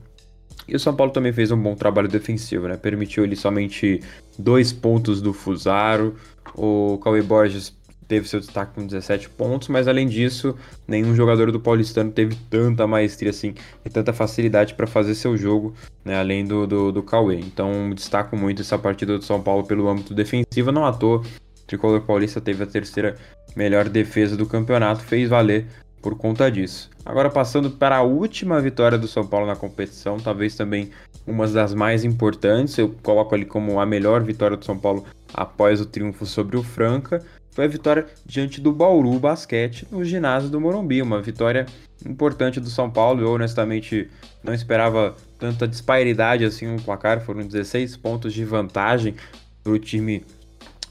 [0.68, 2.76] E o São Paulo também fez um bom trabalho defensivo, né?
[2.76, 4.00] Permitiu ele somente
[4.38, 6.16] dois pontos do Fusaro.
[6.54, 7.76] O Cauê Borges
[8.08, 12.86] teve seu destaque com 17 pontos, mas além disso, nenhum jogador do Paulistano teve tanta
[12.86, 17.36] maestria assim e tanta facilidade para fazer seu jogo, né, além do, do, do Cauê.
[17.36, 21.18] Então, destaco muito essa partida do São Paulo pelo âmbito defensivo, não à toa.
[21.18, 23.16] O Tricolor Paulista teve a terceira
[23.56, 25.66] melhor defesa do campeonato, fez valer
[26.00, 26.88] por conta disso.
[27.04, 30.90] Agora passando para a última vitória do São Paulo na competição, talvez também
[31.26, 35.80] uma das mais importantes, eu coloco ali como a melhor vitória do São Paulo após
[35.80, 37.24] o triunfo sobre o Franca,
[37.56, 41.00] foi a vitória diante do Bauru Basquete no ginásio do Morumbi.
[41.00, 41.64] Uma vitória
[42.04, 43.22] importante do São Paulo.
[43.22, 44.10] Eu honestamente
[44.44, 47.22] não esperava tanta disparidade assim no placar.
[47.22, 49.14] Foram 16 pontos de vantagem
[49.64, 50.22] para o time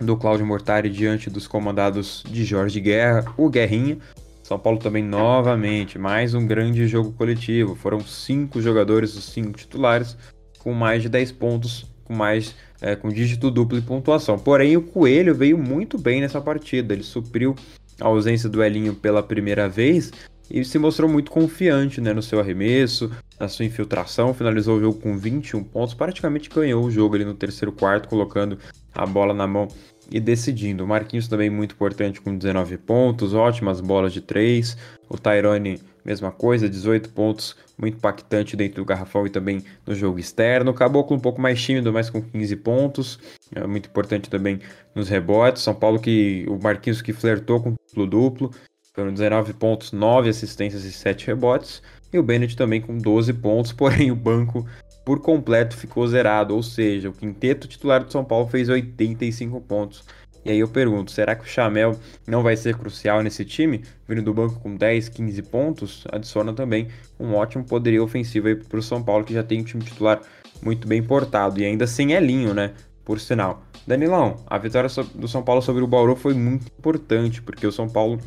[0.01, 3.99] do Cláudio Mortari diante dos comandados de Jorge Guerra, o Guerrinha.
[4.41, 7.75] São Paulo também novamente, mais um grande jogo coletivo.
[7.75, 10.17] Foram cinco jogadores, os cinco titulares,
[10.57, 14.37] com mais de 10 pontos, com mais é, com dígito duplo de pontuação.
[14.37, 16.93] Porém, o Coelho veio muito bem nessa partida.
[16.93, 17.55] Ele supriu
[17.99, 20.11] a ausência do Elinho pela primeira vez
[20.49, 24.33] e se mostrou muito confiante né, no seu arremesso, na sua infiltração.
[24.33, 28.57] Finalizou o jogo com 21 pontos, praticamente ganhou o jogo ali no terceiro quarto, colocando
[28.93, 29.67] a bola na mão
[30.11, 30.83] e decidindo.
[30.83, 34.77] O Marquinhos também muito importante com 19 pontos, ótimas bolas de 3.
[35.09, 40.19] O Tyrone mesma coisa, 18 pontos, muito impactante dentro do garrafão e também no jogo
[40.19, 40.71] externo.
[40.71, 43.19] O Caboclo um pouco mais tímido, mas com 15 pontos,
[43.53, 44.59] é muito importante também
[44.93, 45.63] nos rebotes.
[45.63, 48.51] São Paulo que o Marquinhos que flertou com duplo-duplo,
[48.93, 51.81] foram 19 pontos, 9 assistências e 7 rebotes.
[52.13, 54.65] E o Bennett também com 12 pontos, porém o banco
[55.03, 60.03] por completo ficou zerado, ou seja, o quinteto titular do São Paulo fez 85 pontos.
[60.45, 63.83] E aí eu pergunto, será que o Chamel não vai ser crucial nesse time?
[64.07, 66.87] Vindo do banco com 10, 15 pontos, adiciona também
[67.19, 70.21] um ótimo poderio ofensivo aí para o São Paulo, que já tem um time titular
[70.61, 72.73] muito bem portado, e ainda sem Elinho, né?
[73.03, 73.63] Por sinal.
[73.87, 77.89] Danilão, a vitória do São Paulo sobre o Bauru foi muito importante, porque o São
[77.89, 78.19] Paulo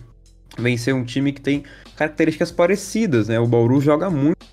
[0.59, 1.63] venceu um time que tem
[1.95, 3.39] características parecidas, né?
[3.39, 4.45] O Bauru joga muito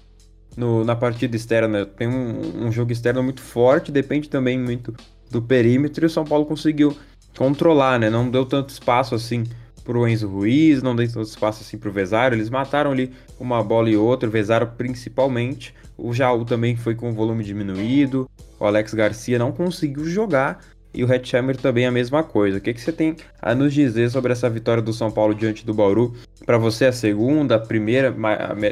[0.56, 4.93] no, na partida externa, tem um, um jogo externo muito forte, depende também muito
[5.32, 6.95] do perímetro, e o São Paulo conseguiu
[7.37, 8.09] controlar, né?
[8.09, 9.43] Não deu tanto espaço assim
[9.83, 12.35] pro Enzo Ruiz, não deu tanto espaço assim pro Vesaro.
[12.35, 15.73] Eles mataram ali uma bola e outra, o principalmente.
[15.97, 18.29] O Jaú também foi com o volume diminuído.
[18.59, 20.59] O Alex Garcia não conseguiu jogar.
[20.93, 22.57] E o Hatchamer também a mesma coisa.
[22.57, 25.65] O que, que você tem a nos dizer sobre essa vitória do São Paulo diante
[25.65, 26.15] do Bauru?
[26.45, 28.15] Para você, a segunda, a primeira,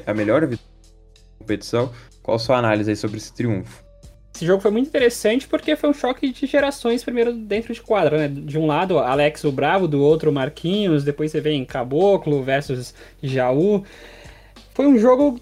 [0.06, 1.91] a melhor vitória da competição?
[2.21, 3.83] Qual a sua análise aí sobre esse triunfo?
[4.36, 8.17] Esse jogo foi muito interessante porque foi um choque de gerações primeiro dentro de quadra,
[8.17, 8.28] né?
[8.28, 13.84] De um lado, Alex o Bravo, do outro, Marquinhos, depois você vem Caboclo versus Jaú.
[14.74, 15.39] Foi um jogo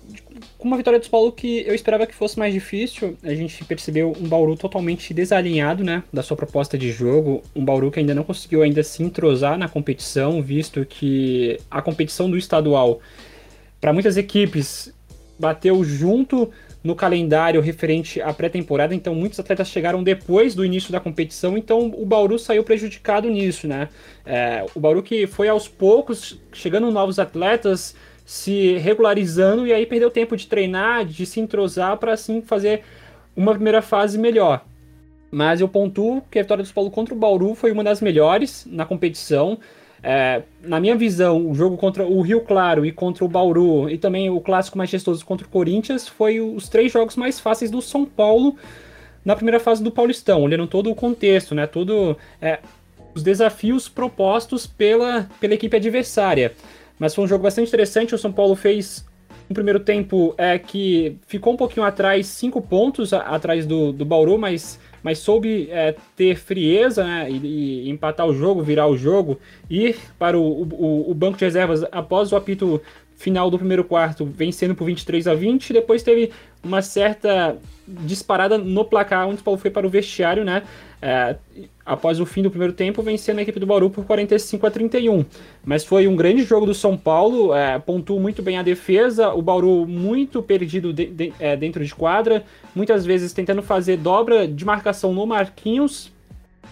[0.57, 3.17] com uma vitória do Paulo que eu esperava que fosse mais difícil.
[3.23, 7.41] A gente percebeu um Bauru totalmente desalinhado, né, da sua proposta de jogo.
[7.55, 12.29] Um Bauru que ainda não conseguiu ainda se entrosar na competição, visto que a competição
[12.29, 12.99] do estadual
[13.79, 14.93] para muitas equipes
[15.39, 16.51] bateu junto
[16.83, 21.93] no calendário referente à pré-temporada, então muitos atletas chegaram depois do início da competição, então
[21.95, 23.87] o Bauru saiu prejudicado nisso, né?
[24.25, 30.09] É, o Bauru que foi aos poucos chegando novos atletas, se regularizando e aí perdeu
[30.09, 32.81] tempo de treinar, de se entrosar para assim fazer
[33.35, 34.65] uma primeira fase melhor.
[35.29, 38.67] Mas eu pontuo que a vitória do Paulo contra o Bauru foi uma das melhores
[38.69, 39.57] na competição.
[40.03, 43.97] É, na minha visão, o jogo contra o Rio Claro e contra o Bauru, e
[43.97, 48.05] também o clássico majestoso contra o Corinthians, foi os três jogos mais fáceis do São
[48.05, 48.55] Paulo
[49.23, 51.67] na primeira fase do Paulistão, olhando todo o contexto, né?
[51.67, 52.59] Todo é,
[53.13, 56.53] os desafios propostos pela, pela equipe adversária.
[56.97, 58.15] Mas foi um jogo bastante interessante.
[58.15, 59.05] O São Paulo fez
[59.49, 64.05] um primeiro tempo é, que ficou um pouquinho atrás, cinco pontos a, atrás do, do
[64.05, 68.97] Bauru, mas mas soube é, ter frieza né, e, e, empatar o jogo, virar o
[68.97, 72.81] jogo, ir para o, o, o, banco de reservas após o apito
[73.15, 76.31] final do primeiro quarto, vencendo por 23 a 20, e depois teve
[76.63, 80.63] uma certa disparada no placar, onde o Paulo foi para o vestiário, né?
[81.01, 81.35] É,
[81.83, 85.25] após o fim do primeiro tempo, vencendo a equipe do Bauru por 45 a 31.
[85.65, 89.41] Mas foi um grande jogo do São Paulo, é, pontuou muito bem a defesa, o
[89.41, 94.63] Bauru muito perdido de, de, é, dentro de quadra, muitas vezes tentando fazer dobra de
[94.63, 96.11] marcação no Marquinhos,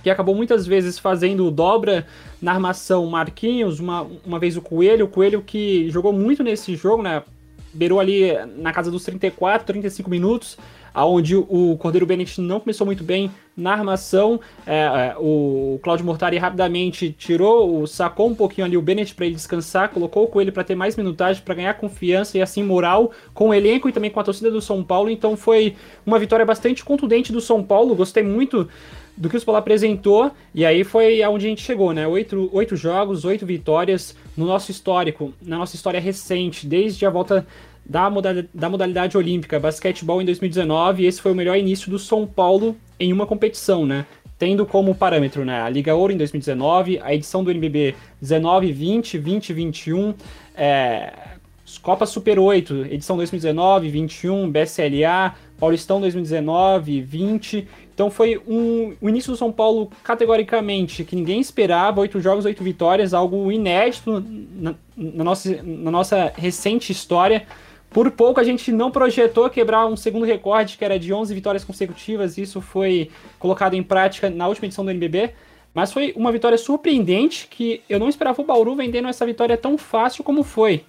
[0.04, 2.06] que acabou muitas vezes fazendo dobra
[2.42, 7.02] na armação Marquinhos, uma, uma vez o Coelho, o Coelho que jogou muito nesse jogo,
[7.02, 7.24] né?
[7.74, 10.58] Beirou ali na casa dos 34, 35 minutos,
[10.99, 14.38] aonde o Cordeiro Bennett não começou muito bem na armação.
[14.67, 19.35] É, é, o Claudio Mortari rapidamente tirou, sacou um pouquinho ali o Bennett para ele
[19.35, 23.47] descansar, colocou com ele para ter mais minutagem, para ganhar confiança e assim moral com
[23.47, 25.09] o elenco e também com a torcida do São Paulo.
[25.09, 25.73] Então foi
[26.05, 27.95] uma vitória bastante contundente do São Paulo.
[27.95, 28.67] Gostei muito
[29.15, 32.07] do que o São Paulo apresentou, e aí foi aonde a gente chegou, né?
[32.07, 37.45] Oito, oito jogos, oito vitórias no nosso histórico, na nossa história recente, desde a volta
[37.89, 41.97] da modalidade, da modalidade olímpica, basquetebol em 2019, e esse foi o melhor início do
[41.97, 44.06] São Paulo em uma competição, né?
[44.38, 49.17] Tendo como parâmetro né, a Liga Ouro em 2019, a edição do NBB 19, 20,
[49.17, 50.13] 20, 21,
[50.56, 51.12] é,
[51.82, 57.67] Copa Super 8, edição 2019, 21, BSLA, Paulistão 2019, 20.
[57.93, 62.63] Então foi um, o início do São Paulo categoricamente que ninguém esperava, oito jogos, oito
[62.63, 64.23] vitórias, algo inédito
[64.56, 67.45] na, na, nossa, na nossa recente história.
[67.89, 71.63] Por pouco a gente não projetou quebrar um segundo recorde, que era de 11 vitórias
[71.63, 72.38] consecutivas.
[72.38, 75.32] Isso foi colocado em prática na última edição do NBB.
[75.73, 79.78] Mas foi uma vitória surpreendente que eu não esperava o Bauru vendendo essa vitória tão
[79.78, 80.84] fácil como foi.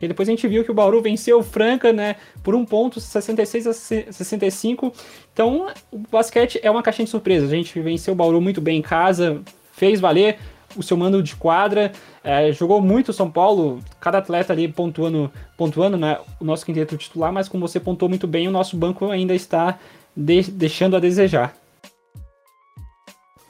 [0.00, 3.00] E depois a gente viu que o Bauru venceu o Franca, né, por um ponto,
[3.00, 4.92] 66 a 65.
[5.32, 7.46] Então, o basquete é uma caixinha de surpresa.
[7.46, 9.40] A gente venceu o Bauru muito bem em casa,
[9.72, 10.38] fez valer
[10.76, 15.96] o seu mando de quadra, é, jogou muito São Paulo, cada atleta ali pontuando, pontuando
[15.96, 19.34] né, o nosso quinteto titular, mas como você pontuou muito bem, o nosso banco ainda
[19.34, 19.78] está
[20.16, 21.54] de, deixando a desejar.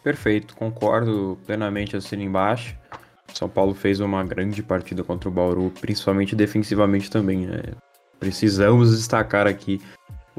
[0.02, 2.76] Perfeito, concordo plenamente assim embaixo.
[3.32, 7.46] São Paulo fez uma grande partida contra o Bauru, principalmente defensivamente também.
[7.46, 7.62] Né?
[8.20, 9.80] Precisamos destacar aqui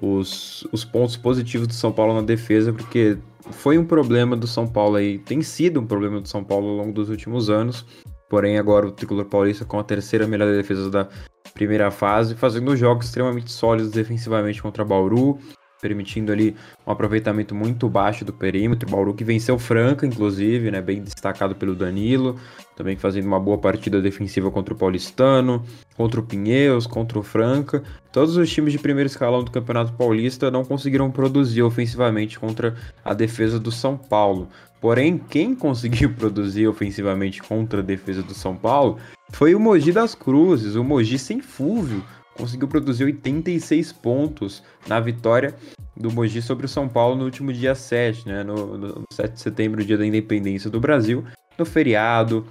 [0.01, 3.17] os, os pontos positivos do São Paulo na defesa, porque
[3.51, 6.75] foi um problema do São Paulo aí, tem sido um problema do São Paulo ao
[6.75, 7.85] longo dos últimos anos.
[8.29, 11.07] Porém, agora o Tricolor Paulista com a terceira melhor defesa da
[11.53, 15.37] primeira fase, fazendo jogos extremamente sólidos defensivamente contra Bauru,
[15.81, 16.55] permitindo ali
[16.85, 18.89] um aproveitamento muito baixo do perímetro.
[18.89, 22.39] Bauru que venceu Franca, inclusive, né, bem destacado pelo Danilo,
[22.75, 25.63] também fazendo uma boa partida defensiva contra o Paulistano,
[25.95, 27.83] contra o Pinheiros, contra o Franca.
[28.11, 33.13] Todos os times de primeiro escalão do Campeonato Paulista não conseguiram produzir ofensivamente contra a
[33.13, 34.49] defesa do São Paulo.
[34.81, 38.97] Porém, quem conseguiu produzir ofensivamente contra a defesa do São Paulo
[39.31, 42.03] foi o Mogi das Cruzes, o Mogi sem Fúvio,
[42.37, 45.55] conseguiu produzir 86 pontos na vitória
[45.95, 49.41] do Mogi sobre o São Paulo no último dia 7, né, no, no 7 de
[49.41, 51.23] setembro, dia da independência do Brasil,
[51.57, 52.45] no feriado,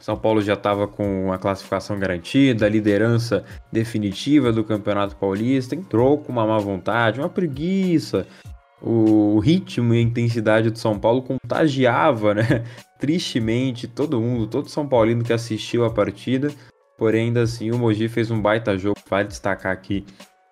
[0.00, 6.18] São Paulo já estava com a classificação garantida, a liderança definitiva do Campeonato Paulista, entrou
[6.18, 8.26] com uma má vontade, uma preguiça.
[8.86, 12.64] O ritmo e a intensidade do São Paulo contagiava, né?
[13.00, 16.52] Tristemente, todo mundo, todo São Paulino que assistiu a partida.
[17.04, 18.98] Porém, ainda assim, o Mogi fez um baita jogo.
[19.10, 20.06] Vale destacar aqui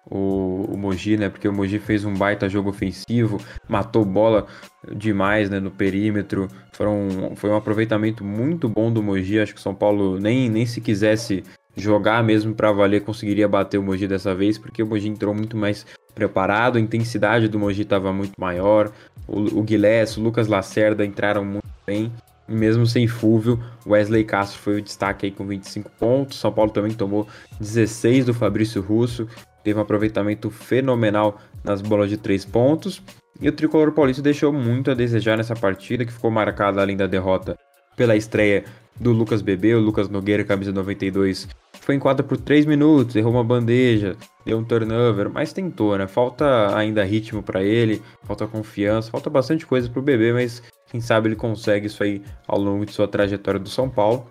[0.05, 1.30] o, o Mogi, né?
[1.30, 4.46] Porque o Mogi fez um baita jogo ofensivo, matou bola
[4.94, 6.48] demais né, no perímetro.
[6.72, 9.40] Foram, foi um aproveitamento muito bom do Mogi.
[9.40, 11.42] Acho que o São Paulo nem, nem se quisesse
[11.74, 15.57] jogar mesmo para valer conseguiria bater o Mogi dessa vez, porque o Mogi entrou muito
[15.57, 18.92] mais preparado, a intensidade do Mogi estava muito maior.
[19.26, 22.12] O, o Guilherme, o Lucas Lacerda entraram muito bem.
[22.49, 26.38] Mesmo sem Fúvio, Wesley Castro foi o destaque aí com 25 pontos.
[26.38, 27.26] São Paulo também tomou
[27.61, 29.28] 16 do Fabrício Russo
[29.62, 33.03] teve um aproveitamento fenomenal nas bolas de três pontos.
[33.40, 37.07] E o tricolor paulista deixou muito a desejar nessa partida, que ficou marcada além da
[37.07, 37.57] derrota
[37.97, 38.64] pela estreia
[39.01, 41.49] do Lucas Bebê, o Lucas Nogueira, camisa 92.
[41.80, 46.07] Foi em quadra por 3 minutos, errou uma bandeja, deu um turnover, mas tentou, né?
[46.07, 50.62] Falta ainda ritmo para ele, falta confiança, falta bastante coisa pro Bebê, mas
[50.93, 54.30] quem sabe ele consegue isso aí ao longo de sua trajetória do São Paulo.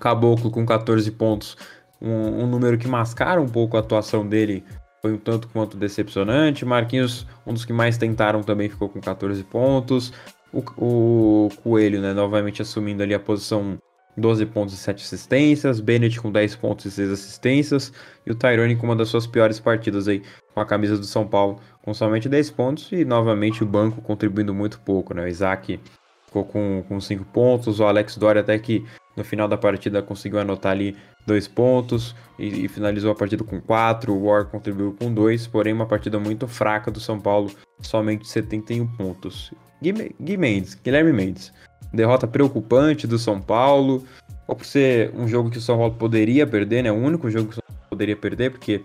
[0.00, 1.56] Caboclo com 14 pontos
[2.02, 4.64] um, um, número que mascara um pouco a atuação dele,
[5.00, 6.64] foi um tanto quanto decepcionante.
[6.64, 10.12] Marquinhos, um dos que mais tentaram, também ficou com 14 pontos.
[10.52, 13.78] O, o Coelho, né, novamente assumindo ali a posição
[14.16, 17.92] 12 pontos e 7 assistências, Bennett com 10 pontos e 6 assistências,
[18.26, 20.22] e o Tyrone com uma das suas piores partidas aí,
[20.52, 24.54] com a camisa do São Paulo, com somente 10 pontos, e novamente o banco contribuindo
[24.54, 25.24] muito pouco, né?
[25.24, 25.78] O Isaac
[26.26, 30.40] ficou com, com 5 pontos, o Alex Doria até que no final da partida conseguiu
[30.40, 34.12] anotar ali dois pontos e, e, finalizou a partida com quatro.
[34.14, 38.86] O War contribuiu com dois, porém uma partida muito fraca do São Paulo, somente 71
[38.96, 39.52] pontos.
[39.82, 41.52] Gui Mendes, Guilherme Mendes,
[41.92, 44.04] derrota preocupante do São Paulo.
[44.46, 46.92] Ou por ser um jogo que o São Paulo poderia perder, né?
[46.92, 48.82] O único jogo que o São Paulo poderia perder, porque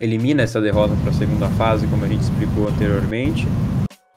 [0.00, 3.46] elimina essa derrota para a segunda fase, como a gente explicou anteriormente.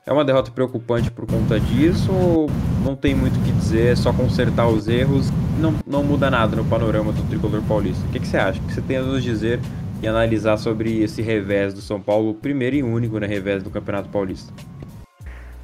[0.05, 2.49] É uma derrota preocupante por conta disso ou
[2.83, 6.55] não tem muito o que dizer, é só consertar os erros não, não muda nada
[6.55, 8.03] no panorama do tricolor paulista?
[8.07, 8.59] O que, que você acha?
[8.59, 9.59] O que você tem a nos dizer
[10.01, 14.09] e analisar sobre esse revés do São Paulo, primeiro e único né, revés do Campeonato
[14.09, 14.51] Paulista?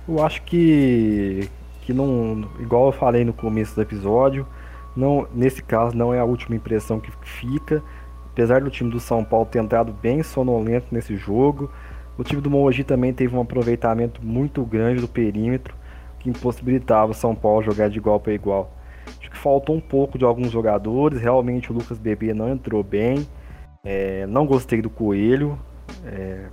[0.07, 1.49] Eu acho que,
[1.81, 4.47] que não, igual eu falei no começo do episódio,
[4.95, 7.83] não, nesse caso não é a última impressão que fica.
[8.37, 11.71] Apesar do time do São Paulo ter entrado bem sonolento nesse jogo,
[12.19, 15.73] o time do Mogi também teve um aproveitamento muito grande do perímetro,
[16.19, 18.71] que impossibilitava o São Paulo jogar de igual para igual.
[19.07, 23.27] Acho que faltou um pouco de alguns jogadores, realmente o Lucas Bebê não entrou bem.
[23.83, 25.57] É, não gostei do Coelho.
[26.05, 26.45] É,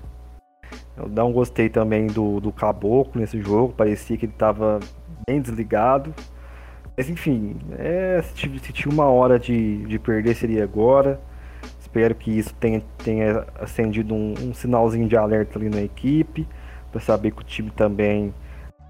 [1.10, 4.80] não gostei também do, do Caboclo nesse jogo, parecia que ele estava
[5.28, 6.14] bem desligado.
[6.96, 11.20] Mas enfim, é, se, se, tinha uma hora de, de perder seria agora.
[11.94, 16.44] Espero que isso tenha, tenha acendido um, um sinalzinho de alerta ali na equipe,
[16.90, 18.34] para saber que o time também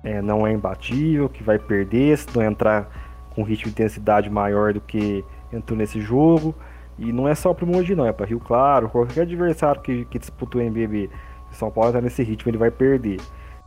[0.03, 2.89] é, não é imbatível, que vai perder se não entrar
[3.35, 6.55] com ritmo de intensidade maior do que entrou nesse jogo.
[6.99, 10.07] E não é só para o Mogi, não, é para Rio Claro, qualquer adversário que,
[10.07, 11.11] que disputa o NBB.
[11.53, 13.21] O São Paulo está nesse ritmo, ele vai perder.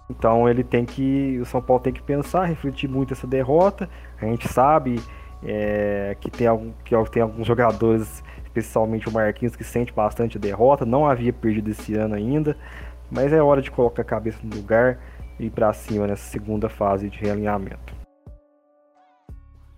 [0.10, 1.38] Então ele tem que.
[1.40, 3.88] O São Paulo tem que pensar, refletir muito essa derrota.
[4.20, 5.00] A gente sabe
[5.44, 8.24] é, que, tem algum, que tem alguns jogadores
[8.60, 10.86] especialmente o Marquinhos, que sente bastante derrota.
[10.86, 12.58] Não havia perdido esse ano ainda,
[13.12, 15.00] mas é hora de colocar a cabeça no lugar
[15.40, 17.96] e ir para cima nessa segunda fase de realinhamento.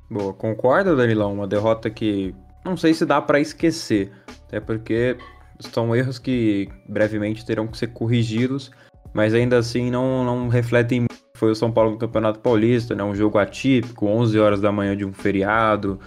[0.09, 1.33] Boa, concorda, Danilão?
[1.33, 2.33] Uma derrota que
[2.65, 4.11] não sei se dá para esquecer,
[4.47, 5.17] até porque
[5.59, 8.71] são erros que brevemente terão que ser corrigidos,
[9.13, 11.05] mas ainda assim não, não refletem
[11.35, 13.01] foi o São Paulo no Campeonato Paulista, né?
[13.01, 15.97] Um jogo atípico, 11 horas da manhã de um feriado,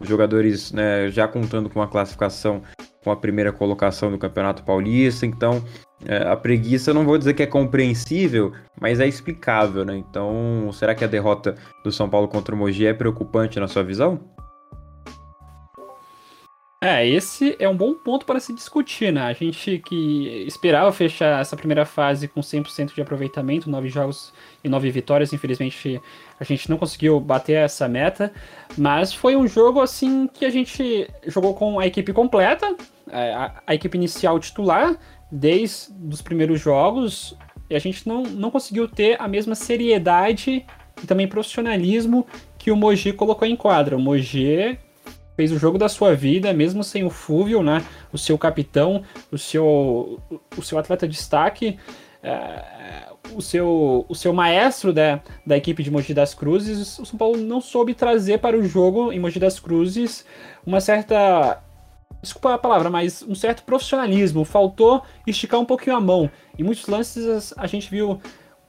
[0.00, 2.62] os jogadores né, já contando com a classificação
[3.02, 5.62] com a primeira colocação do Campeonato Paulista, então
[6.04, 9.96] é, a preguiça não vou dizer que é compreensível, mas é explicável, né?
[9.96, 13.82] Então, será que a derrota do São Paulo contra o Mogi é preocupante na sua
[13.82, 14.20] visão?
[16.82, 19.20] É, esse é um bom ponto para se discutir, né?
[19.20, 24.32] A gente que esperava fechar essa primeira fase com 100% de aproveitamento, nove jogos
[24.64, 26.00] e nove vitórias, infelizmente
[26.38, 28.32] a gente não conseguiu bater essa meta,
[28.78, 32.74] mas foi um jogo assim que a gente jogou com a equipe completa,
[33.10, 34.96] é, a, a equipe inicial titular,
[35.30, 37.36] desde os primeiros jogos,
[37.68, 40.64] e a gente não, não conseguiu ter a mesma seriedade
[41.02, 42.26] e também profissionalismo
[42.56, 43.98] que o Mogi colocou em quadra.
[43.98, 44.78] O Mogi
[45.40, 47.82] fez o jogo da sua vida, mesmo sem o Fúvio, né?
[48.12, 50.20] O seu capitão, o seu,
[50.54, 51.78] o seu atleta de destaque.
[52.22, 57.18] é, o, seu, o seu maestro da, da equipe de Mogi das Cruzes, o São
[57.18, 60.26] Paulo não soube trazer para o jogo em Mogi das Cruzes
[60.66, 61.62] uma certa.
[62.20, 64.44] Desculpa a palavra, mas um certo profissionalismo.
[64.44, 66.30] Faltou esticar um pouquinho a mão.
[66.58, 68.20] Em muitos lances a gente viu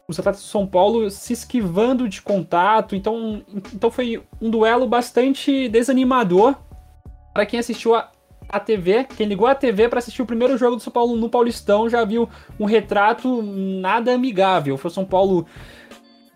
[0.07, 2.95] os atletas do São Paulo se esquivando de contato.
[2.95, 3.43] Então,
[3.73, 6.55] então foi um duelo bastante desanimador
[7.33, 8.11] para quem assistiu a,
[8.49, 11.29] a TV, quem ligou a TV para assistir o primeiro jogo do São Paulo no
[11.29, 12.27] Paulistão já viu
[12.59, 14.77] um retrato nada amigável.
[14.77, 15.45] Foi o São Paulo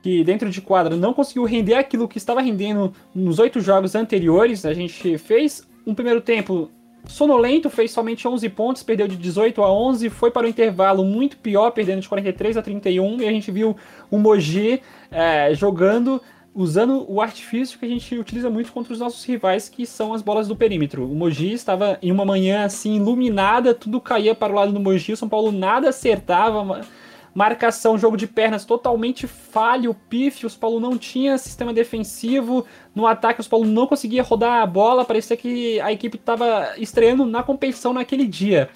[0.01, 4.65] que dentro de quadra não conseguiu render aquilo que estava rendendo nos oito jogos anteriores.
[4.65, 6.69] A gente fez um primeiro tempo
[7.07, 11.37] sonolento, fez somente 11 pontos, perdeu de 18 a 11, foi para o intervalo muito
[11.37, 13.75] pior, perdendo de 43 a 31, e a gente viu
[14.09, 14.81] o Mogi
[15.11, 16.21] é, jogando
[16.55, 20.21] usando o artifício que a gente utiliza muito contra os nossos rivais, que são as
[20.21, 21.03] bolas do perímetro.
[21.03, 25.11] O Mogi estava em uma manhã assim iluminada, tudo caía para o lado do Mogi,
[25.11, 26.81] o São Paulo nada acertava,
[27.35, 32.65] marcação, jogo de pernas totalmente falho, pífio, o São Paulo não tinha sistema defensivo,
[32.95, 36.73] no ataque o São Paulo não conseguia rodar a bola, parecia que a equipe estava
[36.77, 38.69] estreando na competição naquele dia.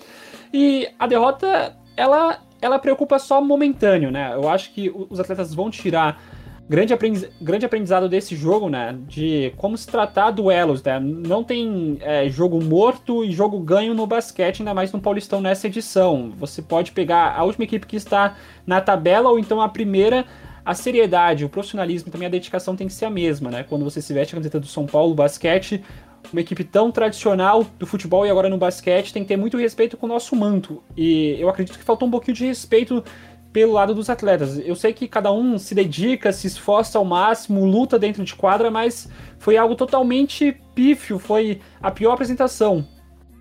[0.53, 4.33] E a derrota, ela, ela preocupa só momentâneo, né?
[4.33, 6.21] Eu acho que os atletas vão tirar
[6.69, 8.95] grande, aprendiz, grande aprendizado desse jogo, né?
[9.07, 10.99] De como se tratar duelos, né?
[10.99, 15.65] Não tem é, jogo morto e jogo ganho no basquete, ainda mais no Paulistão nessa
[15.65, 16.31] edição.
[16.37, 20.25] Você pode pegar a última equipe que está na tabela ou então a primeira.
[20.63, 23.65] A seriedade, o profissionalismo também a dedicação tem que ser a mesma, né?
[23.67, 25.81] Quando você se veste a camiseta do São Paulo Basquete,
[26.31, 29.97] uma equipe tão tradicional do futebol e agora no basquete tem que ter muito respeito
[29.97, 30.83] com o nosso manto.
[30.95, 33.03] E eu acredito que faltou um pouquinho de respeito
[33.51, 34.59] pelo lado dos atletas.
[34.59, 38.69] Eu sei que cada um se dedica, se esforça ao máximo, luta dentro de quadra,
[38.69, 42.85] mas foi algo totalmente pífio, foi a pior apresentação.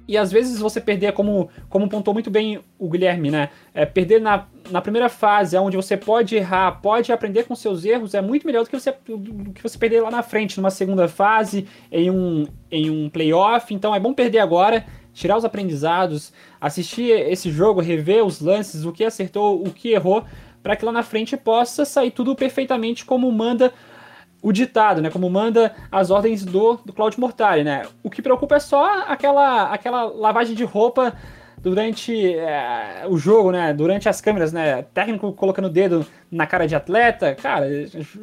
[0.08, 3.50] E às vezes você perder, como, como pontuou muito bem o Guilherme, né?
[3.74, 8.14] É, perder na, na primeira fase, onde você pode errar, pode aprender com seus erros,
[8.14, 11.08] é muito melhor do que você, do que você perder lá na frente, numa segunda
[11.08, 13.74] fase, em um, em um playoff.
[13.74, 18.92] Então é bom perder agora tirar os aprendizados, assistir esse jogo, rever os lances, o
[18.92, 20.24] que acertou, o que errou,
[20.62, 23.72] para que lá na frente possa sair tudo perfeitamente como manda
[24.42, 25.10] o ditado, né?
[25.10, 27.86] Como manda as ordens do, do Claudio Mortari, né?
[28.02, 31.14] O que preocupa é só aquela, aquela lavagem de roupa
[31.62, 33.72] durante é, o jogo, né?
[33.72, 34.82] Durante as câmeras, né?
[34.94, 37.34] Técnico colocando o dedo na cara de atleta.
[37.34, 37.66] Cara,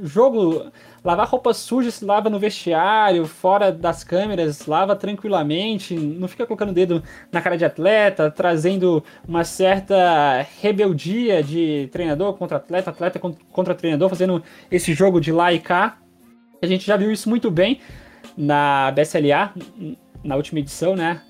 [0.03, 0.71] jogo.
[1.03, 5.95] Lavar roupa suja se lava no vestiário, fora das câmeras, lava tranquilamente.
[5.95, 12.33] Não fica colocando o dedo na cara de atleta, trazendo uma certa rebeldia de treinador
[12.33, 15.99] contra atleta, atleta contra treinador, fazendo esse jogo de lá e cá.
[16.59, 17.79] A gente já viu isso muito bem
[18.35, 19.53] na BSLA,
[20.23, 21.21] na última edição, né?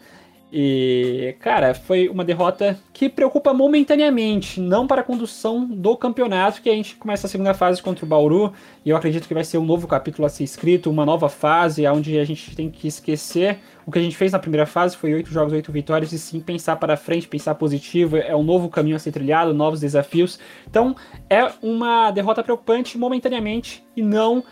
[0.52, 6.70] E, cara, foi uma derrota que preocupa momentaneamente, não para a condução do campeonato, que
[6.70, 8.54] a gente começa a segunda fase contra o Bauru,
[8.86, 11.86] e eu acredito que vai ser um novo capítulo a ser escrito, uma nova fase,
[11.88, 15.14] onde a gente tem que esquecer o que a gente fez na primeira fase, foi
[15.14, 18.96] oito jogos, oito vitórias, e sim pensar para frente, pensar positivo, é um novo caminho
[18.96, 20.40] a ser trilhado, novos desafios.
[20.68, 20.96] Então,
[21.30, 24.44] é uma derrota preocupante momentaneamente, e não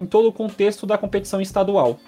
[0.00, 1.98] em todo o contexto da competição estadual.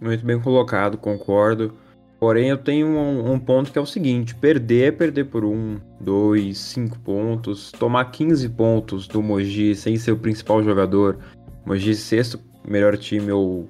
[0.00, 1.74] Muito bem colocado, concordo.
[2.18, 5.78] Porém, eu tenho um, um, ponto que é o seguinte: perder é perder por um,
[6.00, 7.70] dois, cinco pontos.
[7.72, 11.18] Tomar 15 pontos do Mogi sem ser o principal jogador.
[11.64, 13.68] Mogi, sexto melhor time ou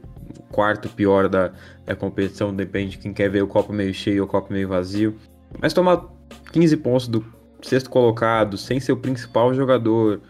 [0.50, 1.52] quarto pior da,
[1.84, 4.68] da competição, depende de quem quer ver o copo meio cheio ou o copo meio
[4.68, 5.16] vazio.
[5.60, 6.04] Mas tomar
[6.52, 7.24] 15 pontos do
[7.62, 10.20] sexto colocado sem ser o principal jogador,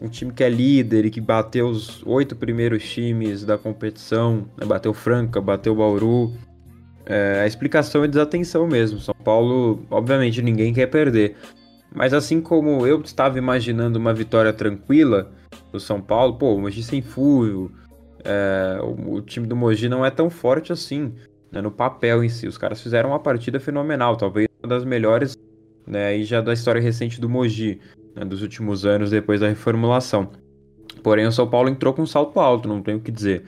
[0.00, 4.66] um time que é líder e que bateu os oito primeiros times da competição, né?
[4.66, 6.32] bateu Franca, bateu Bauru.
[7.04, 8.98] É, a explicação é desatenção mesmo.
[8.98, 11.36] São Paulo, obviamente, ninguém quer perder.
[11.94, 15.30] Mas assim como eu estava imaginando uma vitória tranquila
[15.72, 17.72] do São Paulo, pô, o Mogi sem furo,
[18.24, 21.14] é, o, o, time do Mogi não é tão forte assim,
[21.50, 22.46] né, no papel em si.
[22.46, 25.38] Os caras fizeram uma partida fenomenal, talvez uma das melhores
[25.86, 27.80] né, aí já da história recente do Mogi
[28.16, 30.30] né, dos últimos anos depois da reformulação.
[31.02, 33.44] Porém, o São Paulo entrou com um salto alto, não tenho o que dizer.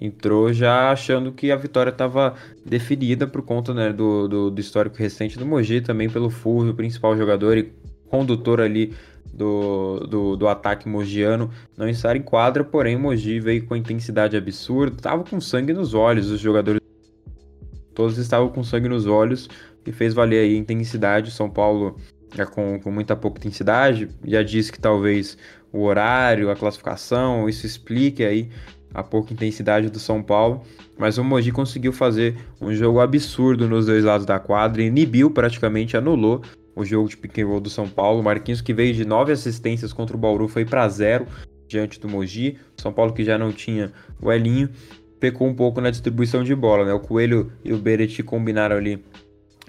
[0.00, 2.34] Entrou já achando que a vitória estava
[2.64, 6.74] definida por conta né, do, do, do, histórico recente do Mogi, também pelo Furro, o
[6.74, 7.72] principal jogador e
[8.08, 8.94] condutor ali
[9.32, 14.96] do, do, do, ataque mogiano, não estar em quadra, porém Mogi veio com intensidade absurda,
[14.96, 16.80] estava com sangue nos olhos, os jogadores
[17.94, 19.48] todos estavam com sangue nos olhos
[19.86, 21.30] e fez valer a intensidade.
[21.30, 21.96] São Paulo
[22.38, 24.08] é com, com muita pouca intensidade.
[24.24, 25.36] Já disse que talvez
[25.72, 28.48] o horário, a classificação, isso explique aí
[28.92, 30.62] a pouca intensidade do São Paulo.
[30.96, 35.96] Mas o Mogi conseguiu fazer um jogo absurdo nos dois lados da quadra, inibiu praticamente,
[35.96, 36.42] anulou
[36.76, 38.22] o jogo de pick do São Paulo.
[38.22, 41.26] Marquinhos que veio de nove assistências contra o Bauru foi para zero
[41.66, 42.58] diante do Mogi.
[42.76, 44.68] São Paulo que já não tinha o Elinho,
[45.18, 46.92] pecou um pouco na distribuição de bola, né?
[46.92, 49.02] O Coelho e o Bereti combinaram ali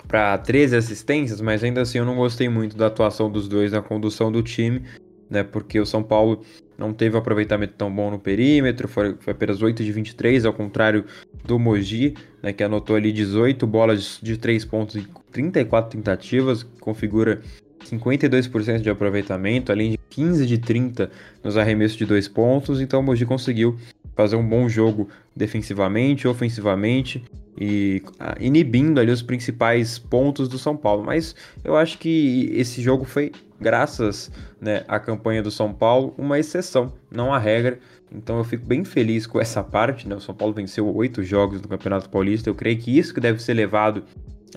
[0.07, 3.81] para 13 assistências, mas ainda assim eu não gostei muito da atuação dos dois na
[3.81, 4.83] condução do time,
[5.29, 5.43] né?
[5.43, 6.41] Porque o São Paulo
[6.77, 10.53] não teve um aproveitamento tão bom no perímetro, foi, foi apenas 8 de 23, ao
[10.53, 11.05] contrário
[11.43, 17.41] do Mogi, né, que anotou ali 18 bolas de 3 pontos em 34 tentativas, configura
[17.85, 21.09] 52% de aproveitamento, além de 15 de 30
[21.43, 23.77] nos arremessos de 2 pontos, então o Mogi conseguiu
[24.15, 27.23] fazer um bom jogo defensivamente, ofensivamente
[27.59, 31.03] e ah, inibindo ali os principais pontos do São Paulo.
[31.03, 36.37] Mas eu acho que esse jogo foi, graças né, à campanha do São Paulo, uma
[36.37, 37.79] exceção, não a regra.
[38.11, 40.07] Então eu fico bem feliz com essa parte.
[40.07, 40.15] Né?
[40.15, 42.49] O São Paulo venceu oito jogos no Campeonato Paulista.
[42.49, 44.03] Eu creio que isso que deve ser levado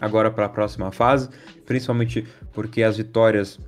[0.00, 1.28] agora para a próxima fase,
[1.66, 3.58] principalmente porque as vitórias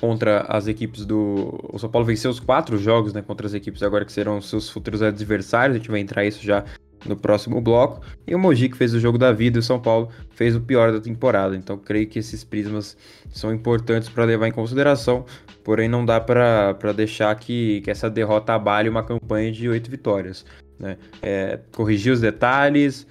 [0.00, 1.58] contra as equipes do.
[1.72, 4.68] O São Paulo venceu os quatro jogos né, contra as equipes agora que serão seus
[4.68, 5.76] futuros adversários.
[5.76, 6.64] A gente vai entrar isso já
[7.06, 8.00] no próximo bloco.
[8.26, 10.60] E o Mogi que fez o jogo da vida e o São Paulo fez o
[10.60, 11.56] pior da temporada.
[11.56, 12.96] Então creio que esses prismas
[13.30, 15.24] são importantes para levar em consideração.
[15.62, 20.44] Porém, não dá para deixar que, que essa derrota abale uma campanha de oito vitórias.
[20.78, 20.98] Né?
[21.22, 23.06] É, corrigir os detalhes,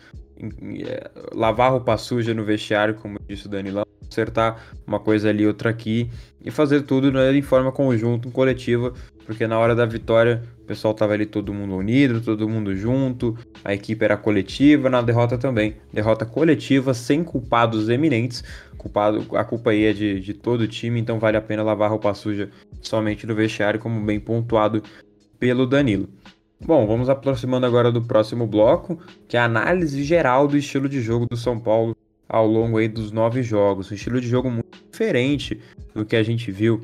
[0.86, 5.70] é, lavar roupa suja no vestiário, como disse o Danilão, acertar uma coisa ali, outra
[5.70, 6.10] aqui
[6.44, 8.94] e fazer tudo né, em forma conjunta, coletiva,
[9.26, 13.38] porque na hora da vitória o pessoal tava ali todo mundo unido, todo mundo junto,
[13.64, 15.76] a equipe era coletiva, na derrota também.
[15.92, 18.44] Derrota coletiva, sem culpados eminentes,
[18.78, 21.90] culpado, a culpa aí é de, de todo o time, então vale a pena lavar
[21.90, 22.50] roupa suja
[22.82, 24.84] somente no vestiário, como bem pontuado
[25.40, 26.08] pelo Danilo.
[26.66, 28.98] Bom, vamos aproximando agora do próximo bloco,
[29.28, 31.96] que é a análise geral do estilo de jogo do São Paulo
[32.28, 33.92] ao longo aí dos nove jogos.
[33.92, 35.60] Um estilo de jogo muito diferente
[35.94, 36.82] do que a gente viu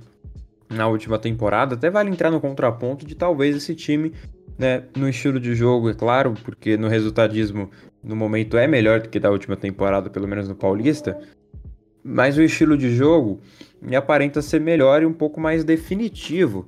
[0.69, 1.75] na última temporada.
[1.75, 4.13] Até vale entrar no contraponto de talvez esse time,
[4.57, 7.69] né, no estilo de jogo, é claro, porque no resultadismo
[8.03, 11.19] no momento é melhor do que da última temporada, pelo menos no Paulista.
[12.03, 13.41] Mas o estilo de jogo
[13.81, 16.67] me aparenta ser melhor e um pouco mais definitivo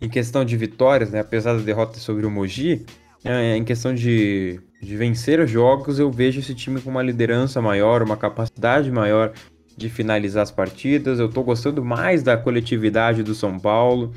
[0.00, 1.20] em questão de vitórias, né?
[1.20, 2.84] Apesar da derrota sobre o Mogi,
[3.24, 7.60] é, em questão de, de vencer os jogos, eu vejo esse time com uma liderança
[7.60, 9.32] maior, uma capacidade maior
[9.78, 11.18] de finalizar as partidas.
[11.18, 14.12] Eu tô gostando mais da coletividade do São Paulo,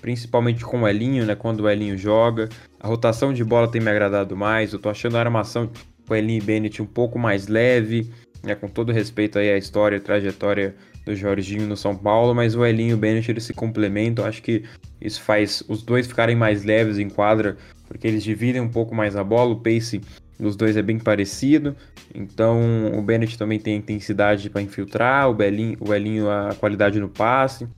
[0.00, 1.34] principalmente com o Elinho, né?
[1.34, 2.48] Quando o Elinho joga.
[2.80, 4.72] A rotação de bola tem me agradado mais.
[4.72, 5.70] Eu tô achando a armação
[6.06, 8.10] com Elinho e Bennett um pouco mais leve,
[8.42, 8.54] né?
[8.54, 10.74] Com todo respeito aí à história e trajetória
[11.06, 14.24] do Jorginho no São Paulo, mas o Elinho e o Bennett eles se complementam.
[14.24, 14.64] Acho que
[15.00, 17.56] isso faz os dois ficarem mais leves em quadra,
[17.86, 19.52] porque eles dividem um pouco mais a bola.
[19.52, 20.00] O pace
[20.38, 21.76] dos dois é bem parecido.
[22.14, 27.08] Então o Bennett também tem intensidade para infiltrar, o Belinho, o Elinho a qualidade no
[27.08, 27.68] passe.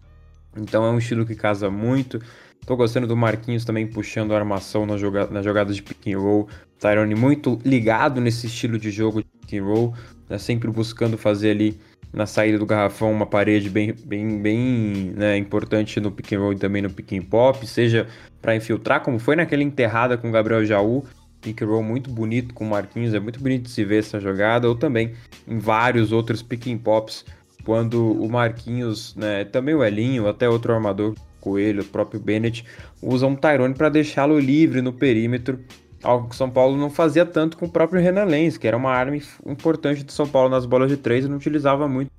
[0.57, 2.21] Então é um estilo que casa muito.
[2.67, 6.19] Tô gostando do Marquinhos também puxando a armação nas, joga nas jogadas de pick and
[6.19, 6.49] roll.
[6.79, 9.95] Tyrone muito ligado nesse estilo de jogo de pick and roll,
[10.29, 10.37] né?
[10.39, 11.79] sempre buscando fazer ali
[12.13, 16.53] na saída do garrafão uma parede bem, bem, bem né, importante no pick and roll
[16.53, 18.07] e também no pick and pop, seja
[18.41, 21.05] para infiltrar, como foi naquela enterrada com o Gabriel Jaú,
[21.47, 24.19] pick and roll muito bonito com o Marquinhos, é muito bonito de se ver essa
[24.19, 25.13] jogada, ou também
[25.47, 27.25] em vários outros pick and pops,
[27.65, 32.65] quando o Marquinhos, né, também o Elinho, até outro armador, Coelho, o próprio Bennett,
[33.01, 35.61] usam um Tyrone para deixá-lo livre no perímetro
[36.03, 38.77] algo que o São Paulo não fazia tanto com o próprio Renan Lenz, que era
[38.77, 39.17] uma arma
[39.47, 42.11] importante do São Paulo nas bolas de três e não utilizava muito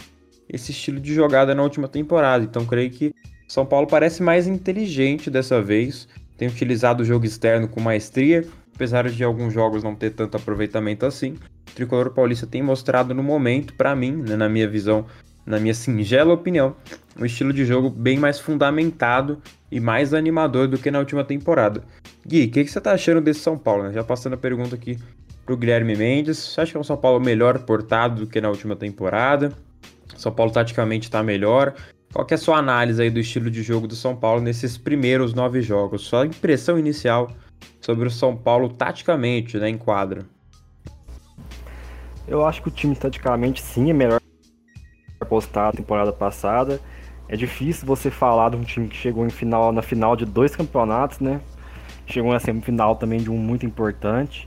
[0.50, 2.44] esse estilo de jogada na última temporada.
[2.44, 3.14] Então creio que
[3.48, 6.08] São Paulo parece mais inteligente dessa vez,
[6.38, 8.46] tem utilizado o jogo externo com maestria,
[8.78, 11.32] apesar de alguns jogos não ter tanto aproveitamento assim.
[11.72, 15.06] O Tricolor Paulista tem mostrado no momento, para mim, né, na minha visão,
[15.44, 16.76] na minha singela opinião,
[17.20, 21.84] um estilo de jogo bem mais fundamentado e mais animador do que na última temporada.
[22.26, 23.84] Gui, o que, que, você tá achando desse São Paulo?
[23.84, 23.94] Né?
[23.94, 25.00] Já passando a pergunta aqui
[25.44, 26.38] pro Guilherme Mendes.
[26.38, 29.52] Você acha que é um São Paulo melhor portado do que na última temporada?
[30.16, 31.74] São Paulo taticamente está melhor.
[32.14, 34.78] Qual que é a sua análise aí do estilo de jogo do São Paulo nesses
[34.78, 36.04] primeiros nove jogos?
[36.04, 37.32] Sua impressão inicial
[37.88, 40.26] sobre o São Paulo taticamente, né, em quadra?
[42.28, 44.20] Eu acho que o time taticamente sim é melhor
[45.30, 46.82] postado na temporada passada.
[47.30, 50.54] É difícil você falar de um time que chegou em final, na final de dois
[50.54, 51.40] campeonatos, né?
[52.06, 54.46] Chegou na semifinal também de um muito importante.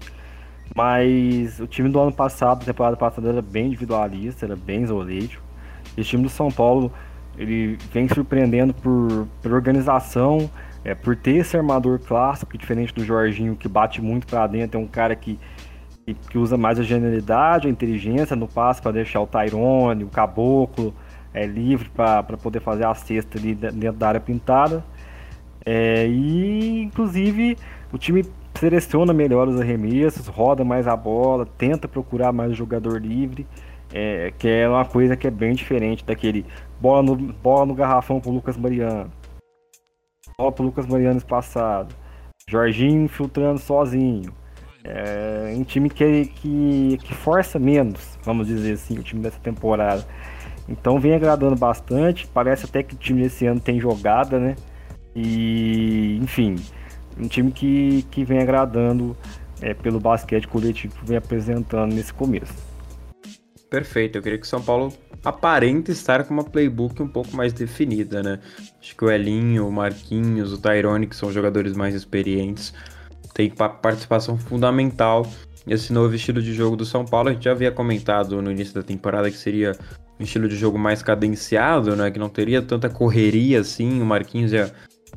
[0.77, 5.43] Mas o time do ano passado, temporada passada, era bem individualista, era bem isolativo.
[5.97, 6.93] E o time do São Paulo,
[7.39, 10.51] ele vem surpreendendo por, por organização,
[10.85, 14.83] é, por ter esse armador clássico, diferente do Jorginho, que bate muito para dentro, é
[14.83, 15.39] um cara que,
[16.29, 20.95] que, usa mais a genialidade, a inteligência no passe para deixar o Tyrone, o Caboclo,
[21.33, 24.85] é, livre para poder fazer a cesta ali dentro da área pintada.
[25.65, 27.57] É, e inclusive
[27.93, 28.25] o time
[28.55, 33.47] seleciona melhor os arremessos, roda mais a bola, tenta procurar mais o jogador livre,
[33.93, 36.47] é, que é uma coisa que é bem diferente daquele
[36.81, 39.11] bola no, bola no garrafão pro Lucas Mariano,
[40.41, 41.95] bola pro Lucas Mariano passado,
[42.49, 44.33] Jorginho infiltrando sozinho.
[44.83, 50.07] É um time que, que, que força menos, vamos dizer assim, o time dessa temporada.
[50.67, 52.27] Então vem agradando bastante.
[52.27, 54.57] Parece até que o time desse ano tem jogada, né?
[55.15, 56.57] E, enfim,
[57.19, 59.15] um time que, que vem agradando
[59.61, 62.55] é, pelo basquete coletivo que vem apresentando nesse começo.
[63.69, 64.93] Perfeito, eu queria que o São Paulo
[65.25, 68.41] aparente estar com uma playbook um pouco mais definida, né?
[68.81, 72.73] Acho que o Elinho, o Marquinhos, o Tyrone, que são jogadores mais experientes,
[73.35, 75.27] tem participação fundamental
[75.67, 77.29] nesse novo estilo de jogo do São Paulo.
[77.29, 79.77] A gente já havia comentado no início da temporada que seria
[80.19, 82.11] um estilo de jogo mais cadenciado, né?
[82.11, 84.01] Que não teria tanta correria assim.
[84.01, 84.73] O Marquinhos ia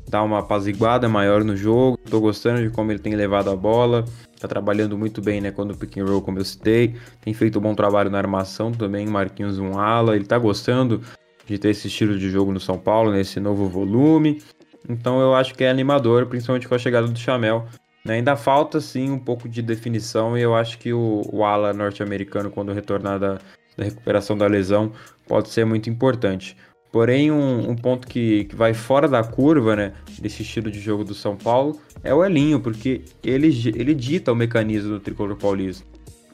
[0.10, 1.98] dar uma apaziguada maior no jogo.
[2.10, 4.06] Tô gostando de como ele tem levado a bola.
[4.44, 5.52] Tá trabalhando muito bem, né?
[5.52, 6.98] Quando o pick and roll, como eu citei.
[7.22, 9.08] Tem feito um bom trabalho na armação também.
[9.08, 10.18] Marquinhos um ala.
[10.18, 11.00] Ele tá gostando
[11.46, 14.42] de ter esse estilo de jogo no São Paulo, nesse novo volume.
[14.90, 17.66] Então eu acho que é animador, principalmente com a chegada do Chamel.
[18.04, 18.16] Né?
[18.16, 22.52] Ainda falta sim um pouco de definição e eu acho que o, o ala norte-americano,
[22.52, 23.40] quando retornar da,
[23.78, 24.92] da recuperação da lesão,
[25.26, 26.58] pode ser muito importante.
[26.94, 31.04] Porém, um, um ponto que, que, vai fora da curva, né, desse estilo de jogo
[31.04, 35.84] do São Paulo, é o Elinho, porque ele, ele dita o mecanismo do tricolor paulista.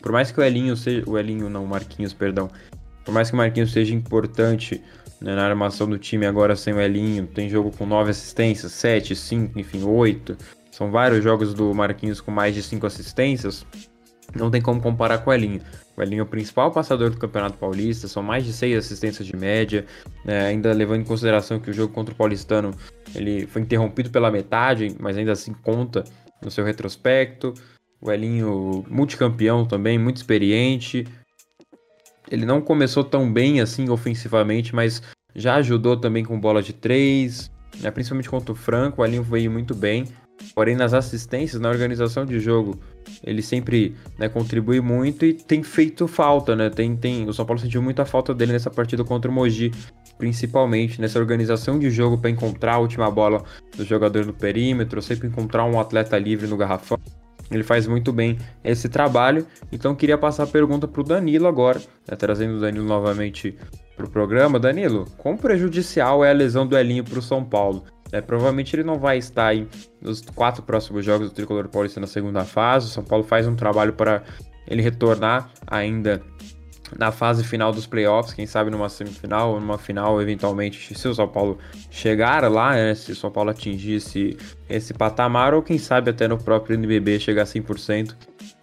[0.01, 1.01] Por mais que o Elinho seja.
[1.07, 2.49] O Elinho, não, o Marquinhos, perdão.
[3.05, 4.81] Por mais que o Marquinhos seja importante
[5.21, 9.15] né, na armação do time agora sem o Elinho, tem jogo com 9 assistências, 7,
[9.15, 10.37] 5, enfim, 8.
[10.71, 13.65] São vários jogos do Marquinhos com mais de 5 assistências.
[14.35, 15.61] Não tem como comparar com o Elinho.
[15.97, 19.35] O Elinho é o principal passador do Campeonato Paulista, são mais de 6 assistências de
[19.35, 19.85] média,
[20.23, 22.73] né, ainda levando em consideração que o jogo contra o Paulistano
[23.13, 26.03] ele foi interrompido pela metade, mas ainda assim conta
[26.41, 27.53] no seu retrospecto.
[28.01, 31.05] O Elinho, multicampeão também, muito experiente.
[32.31, 35.01] Ele não começou tão bem assim ofensivamente, mas
[35.35, 37.51] já ajudou também com bola de 3,
[37.81, 39.01] né, principalmente contra o Franco.
[39.01, 40.05] O Elinho veio muito bem.
[40.55, 42.79] Porém, nas assistências, na organização de jogo,
[43.23, 46.69] ele sempre né, contribui muito e tem feito falta, né?
[46.69, 49.71] Tem, tem, o São Paulo sentiu muita falta dele nessa partida contra o Mogi,
[50.17, 53.43] principalmente nessa organização de jogo para encontrar a última bola
[53.75, 56.99] do jogador no perímetro, sempre encontrar um atleta livre no garrafão.
[57.51, 59.45] Ele faz muito bem esse trabalho.
[59.71, 63.57] Então queria passar a pergunta para o Danilo agora, né, trazendo o Danilo novamente
[63.95, 64.59] para o programa.
[64.59, 67.83] Danilo, quão prejudicial é a lesão do Elinho para o São Paulo?
[68.11, 69.67] É, provavelmente ele não vai estar aí
[70.01, 72.87] nos quatro próximos jogos do Tricolor Paulista na segunda fase.
[72.87, 74.23] O São Paulo faz um trabalho para
[74.67, 76.21] ele retornar ainda
[76.97, 81.13] na fase final dos playoffs, quem sabe numa semifinal ou numa final, eventualmente, se o
[81.13, 81.59] São Paulo
[81.91, 84.37] chegar lá, né, se o São Paulo atingisse
[84.67, 88.15] esse patamar, ou quem sabe até no próprio NBB chegar a 100%,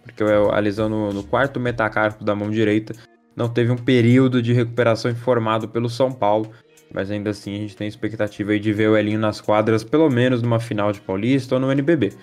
[0.03, 2.93] porque a lesão no, no quarto metacarpo da mão direita
[3.35, 6.51] não teve um período de recuperação informado pelo São Paulo,
[6.93, 10.41] mas ainda assim a gente tem expectativa de ver o Elinho nas quadras, pelo menos
[10.41, 12.13] numa final de Paulista ou no NBB.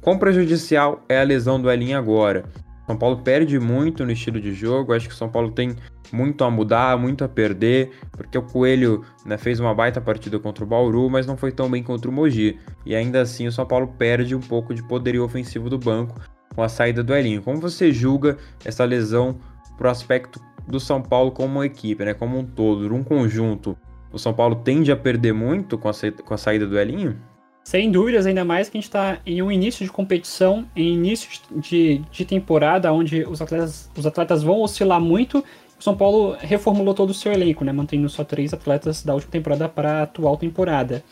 [0.00, 2.44] Quão prejudicial é a lesão do Elinho agora?
[2.86, 5.76] São Paulo perde muito no estilo de jogo, acho que o São Paulo tem
[6.12, 10.64] muito a mudar, muito a perder, porque o Coelho né, fez uma baita partida contra
[10.64, 12.58] o Bauru, mas não foi tão bem contra o Mogi.
[12.84, 16.20] E ainda assim o São Paulo perde um pouco de poderio ofensivo do banco
[16.54, 17.40] com a saída do Elinho.
[17.40, 19.38] Como você julga essa lesão
[19.78, 23.76] pro aspecto do São Paulo como uma equipe, né, como um todo, um conjunto?
[24.12, 25.92] O São Paulo tende a perder muito com a,
[26.24, 27.18] com a saída do Elinho?
[27.64, 31.28] Sem dúvidas, ainda mais que a gente está em um início de competição, em início
[31.56, 35.44] de, de temporada, onde os atletas, os atletas vão oscilar muito.
[35.78, 39.32] O São Paulo reformulou todo o seu elenco, né, mantendo só três atletas da última
[39.32, 41.04] temporada para a atual temporada.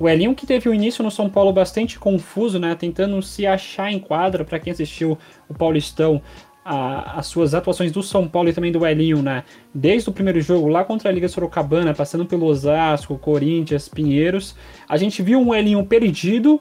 [0.00, 3.92] O Elinho, que teve um início no São Paulo bastante confuso, né, tentando se achar
[3.92, 6.22] em quadra, para quem assistiu o Paulistão,
[6.68, 9.42] a, as suas atuações do São Paulo e também do Elinho, né?
[9.74, 14.54] Desde o primeiro jogo lá contra a Liga Sorocabana, passando pelo Osasco, Corinthians, Pinheiros,
[14.86, 16.60] a gente viu um Elinho perdido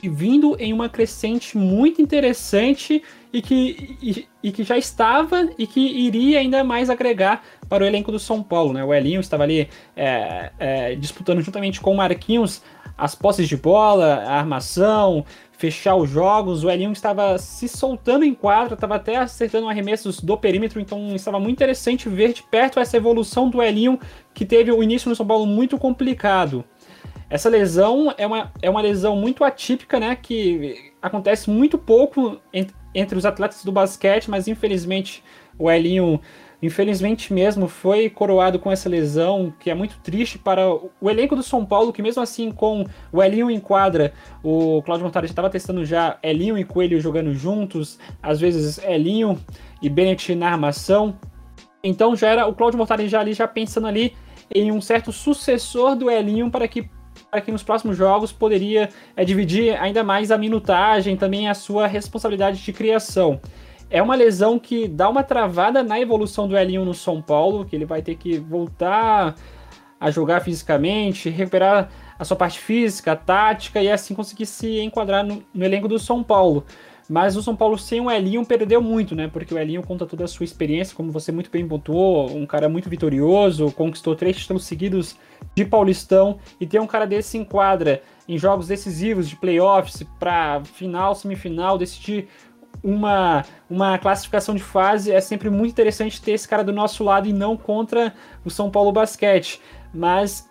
[0.00, 3.02] e vindo em uma crescente muito interessante
[3.32, 7.86] e que, e, e, que já estava e que iria ainda mais agregar para o
[7.86, 8.72] elenco do São Paulo.
[8.72, 8.84] Né?
[8.84, 12.62] O Elinho estava ali é, é, disputando juntamente com o Marquinhos
[12.96, 15.24] as posses de bola, a armação,
[15.60, 16.64] fechar os jogos.
[16.64, 21.38] O Elinho estava se soltando em quadra, estava até acertando arremessos do perímetro, então estava
[21.38, 24.00] muito interessante ver de perto essa evolução do Elinho,
[24.32, 26.64] que teve o início no São Paulo muito complicado.
[27.28, 30.16] Essa lesão é uma, é uma lesão muito atípica, né?
[30.16, 35.22] Que acontece muito pouco entre, entre os atletas do basquete, mas infelizmente
[35.58, 36.18] o Elinho
[36.62, 41.42] infelizmente mesmo foi coroado com essa lesão, que é muito triste para o elenco do
[41.42, 45.50] São Paulo, que mesmo assim com o Elinho em quadra, o Claudio Montalvo já estava
[45.50, 49.38] testando já Elinho e Coelho jogando juntos, às vezes Elinho
[49.80, 51.18] e Bennett na armação.
[51.82, 54.14] Então já era o Claudio Mortari já ali já pensando ali
[54.54, 56.88] em um certo sucessor do Elinho para que
[57.30, 61.86] para que nos próximos jogos poderia é, dividir ainda mais a minutagem, também a sua
[61.86, 63.40] responsabilidade de criação.
[63.90, 67.74] É uma lesão que dá uma travada na evolução do Elinho no São Paulo, que
[67.74, 69.34] ele vai ter que voltar
[69.98, 75.42] a jogar fisicamente, recuperar a sua parte física, tática e assim conseguir se enquadrar no,
[75.52, 76.64] no elenco do São Paulo.
[77.08, 79.26] Mas o São Paulo sem o Elinho perdeu muito, né?
[79.26, 82.68] Porque o Elinho conta toda a sua experiência, como você muito bem pontuou, um cara
[82.68, 85.16] muito vitorioso, conquistou três títulos seguidos
[85.56, 90.62] de Paulistão, e ter um cara desse se enquadra em jogos decisivos de playoffs para
[90.62, 92.28] final, semifinal, decidir
[92.82, 97.28] uma, uma classificação de fase, é sempre muito interessante ter esse cara do nosso lado
[97.28, 98.14] e não contra
[98.44, 99.60] o São Paulo Basquete.
[99.92, 100.48] Mas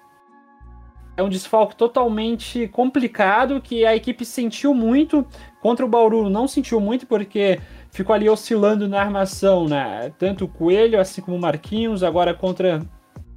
[1.20, 5.26] é um desfalque totalmente complicado que a equipe sentiu muito.
[5.62, 7.60] Contra o Bauru não sentiu muito porque
[7.92, 10.14] ficou ali oscilando na armação, né?
[10.18, 12.82] Tanto o Coelho, assim como o Marquinhos, agora contra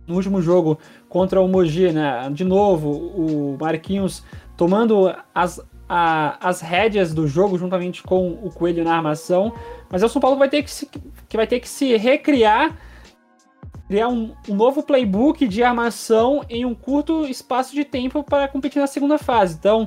[0.07, 0.78] no último jogo
[1.09, 2.28] contra o Mogi, né?
[2.32, 4.22] De novo, o Marquinhos
[4.57, 5.61] tomando as,
[5.95, 9.53] a, as rédeas do jogo juntamente com o Coelho na armação.
[9.90, 10.88] Mas o São Paulo vai ter que se,
[11.28, 12.74] que vai ter que se recriar
[13.88, 18.80] criar um, um, novo playbook de armação em um curto espaço de tempo para competir
[18.80, 19.55] na segunda fase.
[19.59, 19.86] Então,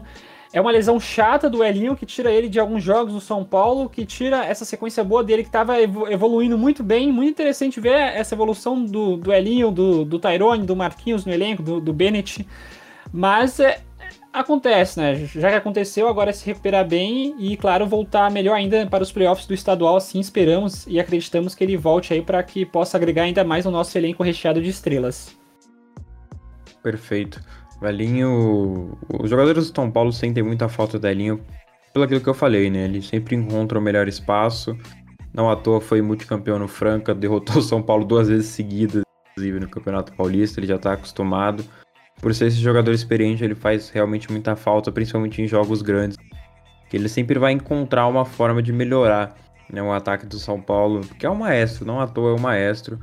[0.53, 3.89] é uma lesão chata do Elinho que tira ele de alguns jogos no São Paulo,
[3.89, 7.11] que tira essa sequência boa dele que estava evoluindo muito bem.
[7.11, 11.63] Muito interessante ver essa evolução do, do Elinho, do, do Tyrone, do Marquinhos no elenco,
[11.63, 12.47] do, do Bennett.
[13.11, 13.81] Mas é,
[14.39, 15.15] acontece, né?
[15.15, 19.11] Já que aconteceu, agora é se recuperar bem e, claro, voltar melhor ainda para os
[19.11, 19.95] playoffs do estadual.
[19.95, 23.71] Assim esperamos e acreditamos que ele volte aí para que possa agregar ainda mais no
[23.71, 25.35] nosso elenco recheado de estrelas.
[26.83, 27.41] Perfeito.
[27.81, 28.97] Velhinho.
[29.21, 31.41] Os jogadores do São Paulo sentem muita falta do Elinho
[31.93, 32.85] pelo aquilo que eu falei, né?
[32.85, 34.77] Ele sempre encontra o melhor espaço.
[35.33, 39.59] Não à toa foi multicampeão no Franca, derrotou o São Paulo duas vezes seguidas, inclusive
[39.59, 41.63] no Campeonato Paulista, ele já tá acostumado
[42.21, 46.17] por ser esse jogador experiente, ele faz realmente muita falta, principalmente em jogos grandes.
[46.89, 49.35] Que ele sempre vai encontrar uma forma de melhorar
[49.71, 52.39] né, o ataque do São Paulo, que é um maestro, não à toa é um
[52.39, 52.99] maestro.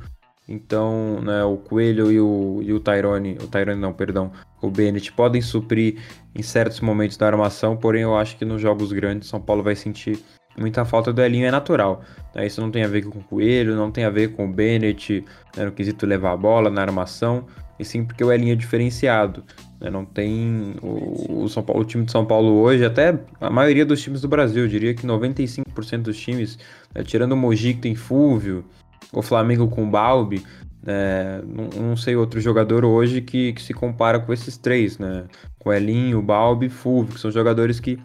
[0.47, 5.11] Então, né, o Coelho e o, e o Tyrone, o Tyrone não, perdão, o Bennett
[5.13, 5.99] podem suprir
[6.35, 9.75] em certos momentos da armação, porém eu acho que nos jogos grandes São Paulo vai
[9.75, 10.19] sentir
[10.57, 12.03] muita falta do Elinho, é natural.
[12.35, 12.45] Né?
[12.45, 15.23] Isso não tem a ver com o Coelho, não tem a ver com o Bennett,
[15.55, 17.45] né, no quesito levar a bola na armação,
[17.79, 19.43] e sim porque o Elinho é diferenciado.
[19.79, 19.89] Né?
[19.89, 20.75] Não tem.
[20.81, 24.27] O, São Paulo, o time de São Paulo hoje, até a maioria dos times do
[24.27, 26.57] Brasil, eu diria que 95% dos times,
[26.93, 27.03] né?
[27.03, 28.63] tirando o Mogi que tem Fúvio,
[29.11, 30.43] o Flamengo com Balbi,
[30.81, 31.41] né?
[31.45, 35.25] não, não, sei outro jogador hoje que, que, se compara com esses três, né?
[35.59, 37.99] Com o Elinho, Balbi e Fúvio, que são jogadores que.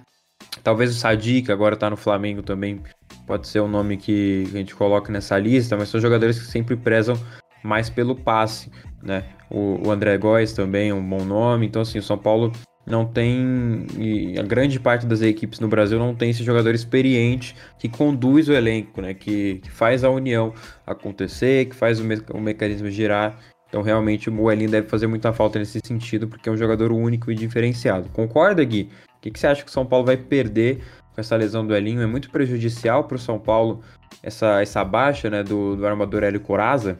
[0.63, 2.81] Talvez o Sadi, que agora tá no Flamengo também,
[3.27, 6.77] pode ser um nome que a gente coloca nessa lista, mas são jogadores que sempre
[6.77, 7.19] prezam
[7.63, 8.71] mais pelo passe,
[9.03, 9.25] né?
[9.51, 11.67] O, o André Góes também é um bom nome.
[11.67, 12.53] Então, assim, o São Paulo
[12.87, 13.87] não tem.
[13.97, 18.49] E a grande parte das equipes no Brasil não tem esse jogador experiente que conduz
[18.49, 19.15] o elenco, né?
[19.15, 20.53] Que, que faz a união
[20.87, 23.39] acontecer, que faz o, me, o mecanismo girar.
[23.69, 27.31] Então, realmente, o Elinho deve fazer muita falta nesse sentido, porque é um jogador único
[27.31, 28.09] e diferenciado.
[28.11, 28.89] Concorda, Gui?
[29.17, 30.79] O que, que você acha que o São Paulo vai perder
[31.15, 32.01] com essa lesão do Elinho?
[32.01, 33.83] É muito prejudicial para o São Paulo
[34.23, 36.99] essa, essa baixa né, do, do armador Hélio Coraza?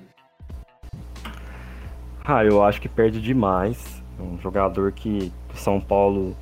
[2.31, 4.03] Ah, eu acho que perde demais.
[4.21, 6.37] Um jogador que o São Paulo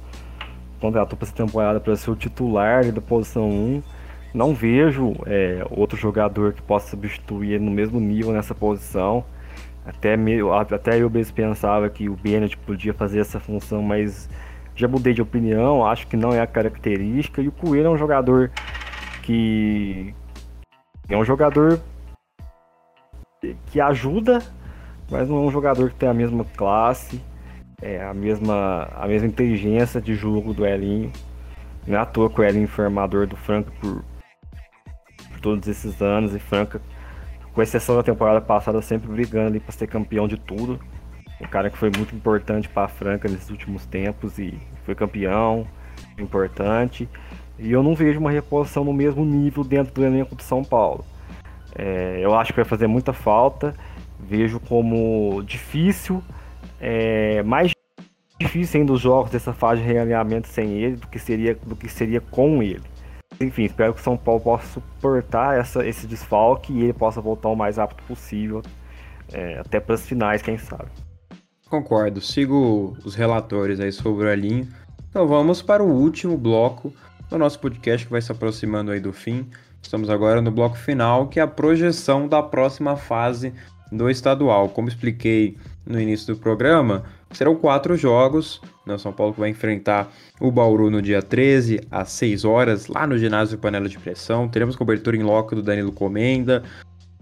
[0.80, 3.82] contratou para essa temporada para ser o titular da posição 1.
[4.34, 9.24] Não vejo é, outro jogador que possa substituir no mesmo nível nessa posição.
[9.84, 10.16] Até,
[10.74, 14.28] até eu mesmo pensava que o Bennett podia fazer essa função, mas
[14.74, 15.87] já mudei de opinião.
[15.87, 17.41] Acho que não é a característica.
[17.41, 18.51] E o Coelho é um jogador
[19.22, 20.12] que
[21.09, 21.78] é um jogador
[23.66, 24.43] que ajuda
[25.11, 27.20] mas não é um jogador que tem a mesma classe,
[27.80, 31.12] é, a, mesma, a mesma inteligência de jogo do Elinho.
[31.86, 34.04] Não é à toa que o Elinho foi armador do Franca por,
[35.30, 36.80] por todos esses anos e Franca,
[37.52, 40.80] com exceção da temporada passada, sempre brigando ali para ser campeão de tudo.
[41.40, 45.66] Um cara que foi muito importante para a Franca nesses últimos tempos e foi campeão,
[46.18, 47.09] importante.
[47.59, 51.04] E eu não vejo uma reposição no mesmo nível dentro do elenco de São Paulo.
[51.74, 53.74] É, eu acho que vai fazer muita falta
[54.18, 56.22] vejo como difícil,
[56.80, 57.72] é, mais
[58.40, 61.88] difícil ainda os jogos dessa fase de realinhamento sem ele do que seria, do que
[61.88, 62.82] seria com ele.
[63.40, 67.48] Enfim, espero que o São Paulo possa suportar essa, esse desfalque e ele possa voltar
[67.48, 68.62] o mais rápido possível,
[69.32, 70.90] é, até para as finais, quem sabe.
[71.68, 74.66] Concordo, sigo os relatores aí sobre a linha.
[75.10, 76.92] Então vamos para o último bloco
[77.28, 79.48] do nosso podcast que vai se aproximando aí do fim.
[79.82, 83.52] Estamos agora no bloco final, que é a projeção da próxima fase
[83.91, 84.68] do estadual.
[84.68, 85.57] Como expliquei
[85.87, 88.61] no início do programa, serão quatro jogos.
[88.84, 88.99] Né?
[88.99, 93.59] São Paulo vai enfrentar o Bauru no dia 13, às 6 horas, lá no ginásio
[93.59, 94.49] Panela de Pressão.
[94.49, 96.62] Teremos cobertura em loco do Danilo Comenda.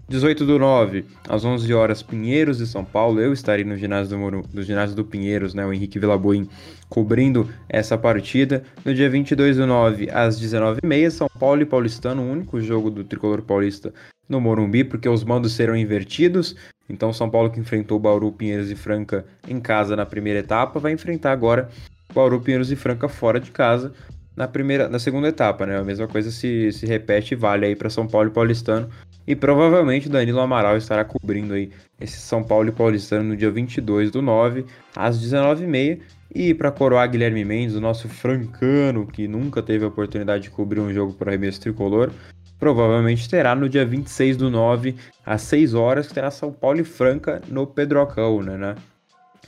[0.07, 3.19] 18 do 9, às 11 horas, Pinheiros de São Paulo.
[3.19, 6.47] Eu estarei no ginásio do, Moro, no ginásio do Pinheiros, né, o Henrique Vilaboim,
[6.87, 8.63] cobrindo essa partida.
[8.83, 13.03] No dia 22 do 9, às 19h30, São Paulo e Paulistano, o único jogo do
[13.03, 13.91] tricolor paulista
[14.29, 16.55] no Morumbi, porque os mandos serão invertidos.
[16.87, 20.91] Então, São Paulo que enfrentou Bauru, Pinheiros e Franca em casa na primeira etapa, vai
[20.91, 21.67] enfrentar agora
[22.13, 23.91] Bauru, Pinheiros e Franca fora de casa
[24.35, 25.77] na primeira, na segunda etapa, né?
[25.77, 28.89] A mesma coisa se, se repete e vale aí para São Paulo e Paulistano.
[29.27, 34.11] E provavelmente Danilo Amaral estará cobrindo aí esse São Paulo e Paulistano no dia 22
[34.11, 34.65] do 9,
[34.95, 35.99] às 19h30.
[36.33, 40.81] E para coroar Guilherme Mendes, o nosso francano, que nunca teve a oportunidade de cobrir
[40.81, 42.11] um jogo para arremesso tricolor,
[42.59, 44.95] provavelmente terá no dia 26 do 9,
[45.25, 48.75] às 6 horas, que terá São Paulo e Franca no Pedrocão, né, né?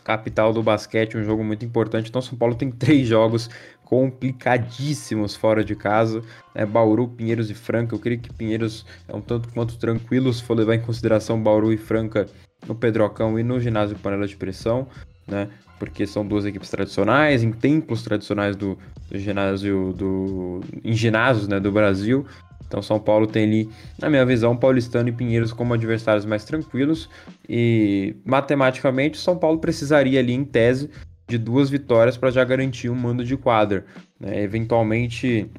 [0.03, 2.09] Capital do basquete, um jogo muito importante.
[2.09, 3.49] Então, São Paulo tem três jogos
[3.87, 6.21] complicadíssimos fora de casa.
[6.53, 6.65] Né?
[6.65, 7.95] Bauru, Pinheiros e Franca.
[7.95, 11.71] Eu creio que Pinheiros é um tanto quanto tranquilo se for levar em consideração Bauru
[11.71, 12.27] e Franca
[12.67, 14.87] no Pedrocão e no ginásio Panela de Pressão,
[15.25, 15.47] né?
[15.79, 18.77] Porque são duas equipes tradicionais, em templos tradicionais do,
[19.09, 20.59] do ginásio do.
[20.83, 22.25] em ginásios né, do Brasil.
[22.67, 27.09] Então São Paulo tem ali, na minha visão, Paulistano e Pinheiros como adversários mais tranquilos.
[27.47, 30.89] E matematicamente, São Paulo precisaria ali, em tese,
[31.27, 33.85] de duas vitórias para já garantir um mando de quadra.
[34.19, 34.41] Né?
[34.41, 35.49] Eventualmente,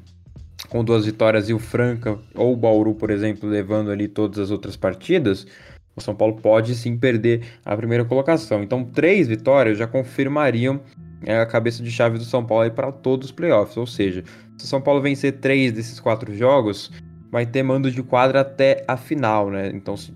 [0.67, 4.51] com duas vitórias e o Franca ou o Bauru, por exemplo, levando ali todas as
[4.51, 5.45] outras partidas,
[5.95, 8.63] o São Paulo pode sim perder a primeira colocação.
[8.63, 10.81] Então, três vitórias já confirmariam
[11.25, 13.77] é, a cabeça de chave do São Paulo para todos os playoffs.
[13.77, 14.23] Ou seja,
[14.57, 16.91] se o São Paulo vencer três desses quatro jogos,
[17.31, 19.69] vai ter mando de quadra até a final, né?
[19.73, 20.11] Então, se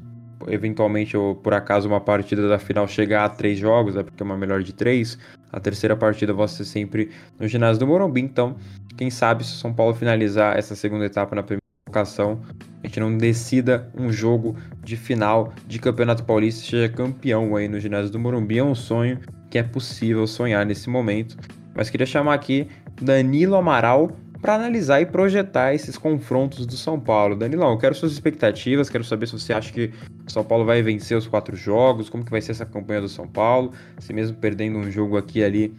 [0.47, 4.25] eventualmente ou por acaso uma partida da final chegar a três jogos, é porque é
[4.25, 5.17] uma melhor de três,
[5.51, 8.21] a terceira partida vai ser sempre no ginásio do Morumbi.
[8.21, 8.55] Então,
[8.97, 12.41] quem sabe se o São Paulo finalizar essa segunda etapa na primeira colocação,
[12.83, 17.79] a gente não decida um jogo de final de Campeonato Paulista, seja campeão aí no
[17.79, 18.57] ginásio do Morumbi.
[18.57, 19.19] É um sonho
[19.49, 21.37] que é possível sonhar nesse momento.
[21.75, 22.67] Mas queria chamar aqui
[23.01, 24.11] Danilo Amaral
[24.43, 27.33] para analisar e projetar esses confrontos do São Paulo.
[27.33, 29.93] Danilão, eu quero suas expectativas, quero saber se você acha que
[30.27, 33.07] o São Paulo vai vencer os quatro jogos, como que vai ser essa campanha do
[33.07, 35.73] São Paulo, se mesmo perdendo um jogo aqui ali,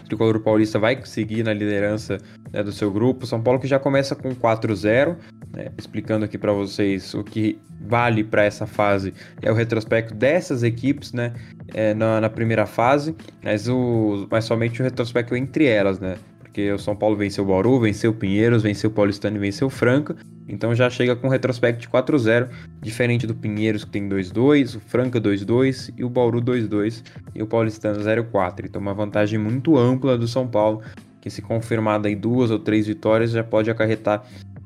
[0.00, 2.18] o Tricolor Paulista vai seguir na liderança
[2.52, 3.26] né, do seu grupo.
[3.26, 5.16] São Paulo que já começa com 4-0,
[5.52, 10.62] né, explicando aqui para vocês o que vale para essa fase é o retrospecto dessas
[10.62, 11.32] equipes, né,
[11.74, 16.16] é, na, na, primeira fase, mas, o, mas somente o retrospecto entre elas, né
[16.48, 19.66] porque o São Paulo venceu o Bauru, venceu o Pinheiros, venceu o Paulistano e venceu
[19.66, 20.16] o Franca.
[20.48, 22.48] Então já chega com retrospecto de 4-0,
[22.80, 27.46] diferente do Pinheiros que tem 2-2, o Franca 2-2 e o Bauru 2-2 e o
[27.46, 28.64] Paulistano 0-4.
[28.64, 30.82] Então uma vantagem muito ampla do São Paulo,
[31.20, 34.24] que se confirmada em duas ou três vitórias já pode acarretar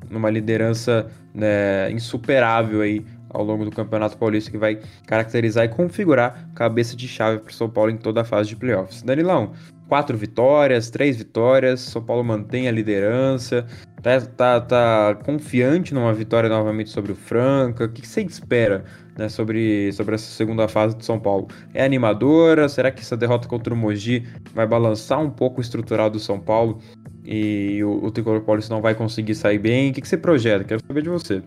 [0.09, 6.49] numa liderança né, insuperável aí ao longo do Campeonato Paulista que vai caracterizar e configurar
[6.55, 9.03] cabeça de chave para o São Paulo em toda a fase de playoffs.
[9.03, 9.53] Danilão,
[9.93, 13.67] quatro vitórias, três vitórias, São Paulo mantém a liderança,
[14.03, 17.85] tá, tá, tá confiante numa vitória novamente sobre o Franca.
[17.85, 18.85] O que você espera
[19.19, 21.49] né, sobre, sobre essa segunda fase do São Paulo?
[21.75, 22.69] É animadora?
[22.71, 26.41] Será que essa derrota contra o Mogi vai balançar um pouco o estrutural do São
[26.41, 26.79] Paulo
[27.23, 29.91] e o, o Tricolor Paulista não vai conseguir sair bem?
[29.91, 30.65] O que, que você projeta?
[30.65, 31.43] Quero saber de você.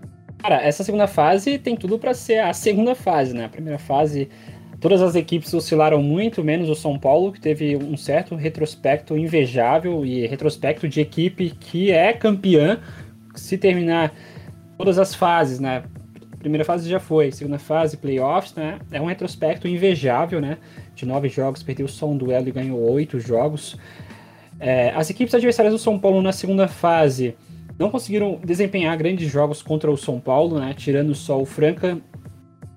[0.45, 3.45] Cara, essa segunda fase tem tudo para ser a segunda fase, né?
[3.45, 4.29] A primeira fase
[4.79, 10.05] Todas as equipes oscilaram muito, menos o São Paulo, que teve um certo retrospecto invejável
[10.05, 12.79] e retrospecto de equipe que é campeã
[13.33, 14.13] se terminar
[14.77, 15.81] todas as fases, né?
[16.37, 18.77] Primeira fase já foi, segunda fase, playoffs, né?
[18.91, 20.59] É um retrospecto invejável, né?
[20.93, 23.79] De nove jogos, perdeu só um duelo e ganhou oito jogos.
[24.59, 27.35] É, as equipes adversárias do São Paulo na segunda fase
[27.77, 30.73] não conseguiram desempenhar grandes jogos contra o São Paulo, né?
[30.75, 31.97] Tirando só o Franca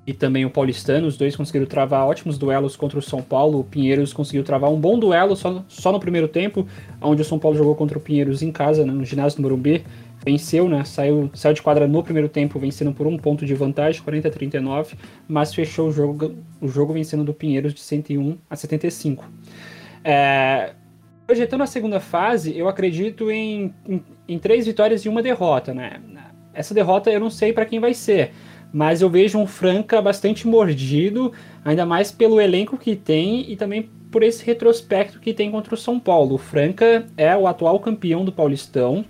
[0.07, 1.07] e também o Paulistano.
[1.07, 3.61] Os dois conseguiram travar ótimos duelos contra o São Paulo.
[3.61, 6.67] O Pinheiros conseguiu travar um bom duelo só, só no primeiro tempo,
[7.01, 9.85] onde o São Paulo jogou contra o Pinheiros em casa, né, no ginásio do Morumbi.
[10.25, 10.83] Venceu, né?
[10.85, 14.31] Saiu, saiu de quadra no primeiro tempo, vencendo por um ponto de vantagem, 40 a
[14.31, 14.97] 39,
[15.29, 19.25] mas fechou o jogo, o jogo vencendo do Pinheiros de 101 a 75.
[20.03, 20.73] É,
[21.29, 26.01] Projetando a segunda fase, eu acredito em, em, em três vitórias e uma derrota, né?
[26.55, 28.33] Essa derrota eu não sei para quem vai ser,
[28.72, 31.31] mas eu vejo um Franca bastante mordido,
[31.62, 35.76] ainda mais pelo elenco que tem e também por esse retrospecto que tem contra o
[35.76, 36.37] São Paulo.
[36.37, 39.05] O Franca é o atual campeão do Paulistão,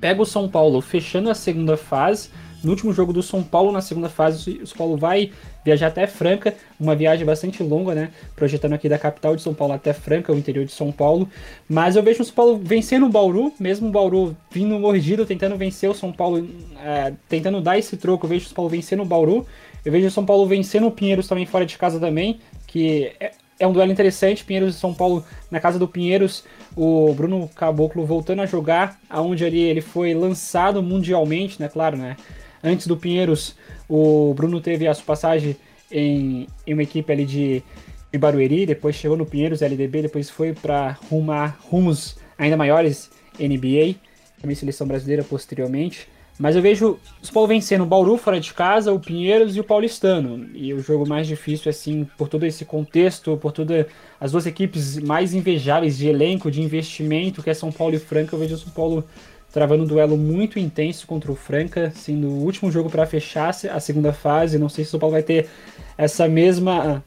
[0.00, 2.30] pega o São Paulo fechando a segunda fase.
[2.62, 5.32] No último jogo do São Paulo, na segunda fase, o São Paulo vai
[5.64, 8.10] viajar até Franca, uma viagem bastante longa, né?
[8.34, 11.28] Projetando aqui da capital de São Paulo até Franca, o interior de São Paulo.
[11.68, 15.56] Mas eu vejo o São Paulo vencendo o Bauru, mesmo o Bauru vindo mordido, tentando
[15.56, 16.48] vencer o São Paulo,
[16.82, 18.26] é, tentando dar esse troco.
[18.26, 19.46] Eu vejo o São Paulo vencendo o Bauru.
[19.84, 23.32] Eu vejo o São Paulo vencendo o Pinheiros também fora de casa também, que é,
[23.58, 26.44] é um duelo interessante, Pinheiros e São Paulo na casa do Pinheiros,
[26.74, 32.16] o Bruno Caboclo voltando a jogar, aonde ali ele foi lançado mundialmente, né, claro, né?
[32.62, 33.54] Antes do Pinheiros,
[33.90, 35.56] o Bruno teve a sua passagem
[35.90, 37.62] em, em uma equipe ali de,
[38.12, 43.96] de Barueri, depois chegou no Pinheiros LDB, depois foi para rumar rumos ainda maiores NBA,
[44.40, 46.08] também seleção brasileira posteriormente.
[46.38, 49.64] Mas eu vejo o Paulo vencendo o Bauru fora de casa, o Pinheiros e o
[49.64, 50.48] Paulistano.
[50.54, 53.84] E o jogo mais difícil, assim, por todo esse contexto, por todas
[54.18, 58.34] as duas equipes mais invejáveis de elenco, de investimento, que é São Paulo e Franca,
[58.34, 59.04] eu vejo o São Paulo
[59.52, 63.80] travando um duelo muito intenso contra o Franca, sendo o último jogo para fechar a
[63.80, 64.58] segunda fase.
[64.58, 65.48] Não sei se o São Paulo vai ter
[65.96, 67.02] essa mesma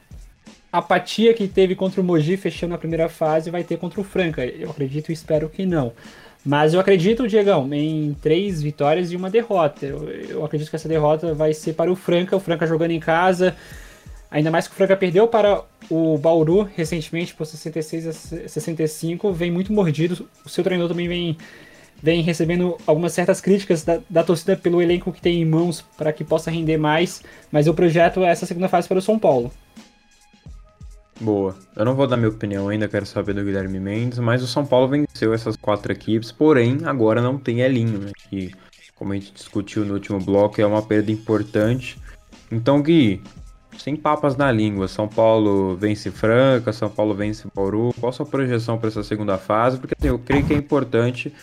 [0.72, 4.46] apatia que teve contra o Mogi fechando a primeira fase, vai ter contra o Franca.
[4.46, 5.94] Eu acredito e espero que não.
[6.46, 9.86] Mas eu acredito, Diegão, em três vitórias e uma derrota.
[9.86, 13.00] Eu, eu, acredito que essa derrota vai ser para o Franca, o Franca jogando em
[13.00, 13.56] casa.
[14.30, 18.14] Ainda mais que o Franca perdeu para o Bauru recentemente por 66 a
[18.48, 20.28] 65, vem muito mordido.
[20.44, 21.38] O seu treinador também vem,
[22.04, 26.12] vem recebendo algumas certas críticas da, da torcida pelo elenco que tem em mãos para
[26.12, 27.24] que possa render mais.
[27.50, 29.50] Mas eu projeto essa segunda fase para o São Paulo.
[31.22, 31.56] Boa.
[31.78, 34.66] Eu não vou dar minha opinião ainda, quero saber do Guilherme Mendes, mas o São
[34.66, 38.12] Paulo venceu essas quatro equipes, porém agora não tem Elinho, né?
[38.30, 38.52] Que,
[38.96, 41.98] como a gente discutiu no último bloco, é uma perda importante.
[42.52, 43.22] Então, Gui,
[43.78, 47.94] sem papas na língua, São Paulo vence Franca, São Paulo vence Bauru.
[47.98, 49.78] Qual a sua projeção para essa segunda fase?
[49.78, 51.34] Porque assim, eu creio que é importante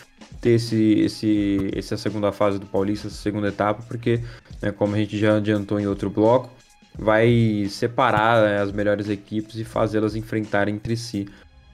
[0.41, 4.19] ter esse, esse, essa segunda fase do Paulista, essa segunda etapa, porque,
[4.61, 6.49] né, como a gente já adiantou em outro bloco,
[6.97, 11.29] vai separar né, as melhores equipes e fazê-las enfrentar entre si,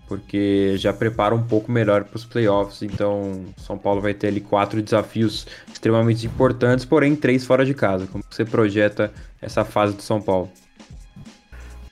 [0.08, 2.82] porque já prepara um pouco melhor para os playoffs.
[2.82, 8.06] Então, São Paulo vai ter ali quatro desafios extremamente importantes, porém três fora de casa.
[8.08, 9.12] Como você projeta
[9.42, 10.50] essa fase do São Paulo?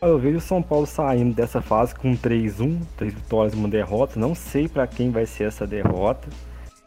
[0.01, 4.19] Eu vejo o São Paulo saindo dessa fase com 3-1, três vitórias e uma derrota.
[4.19, 6.27] Não sei para quem vai ser essa derrota.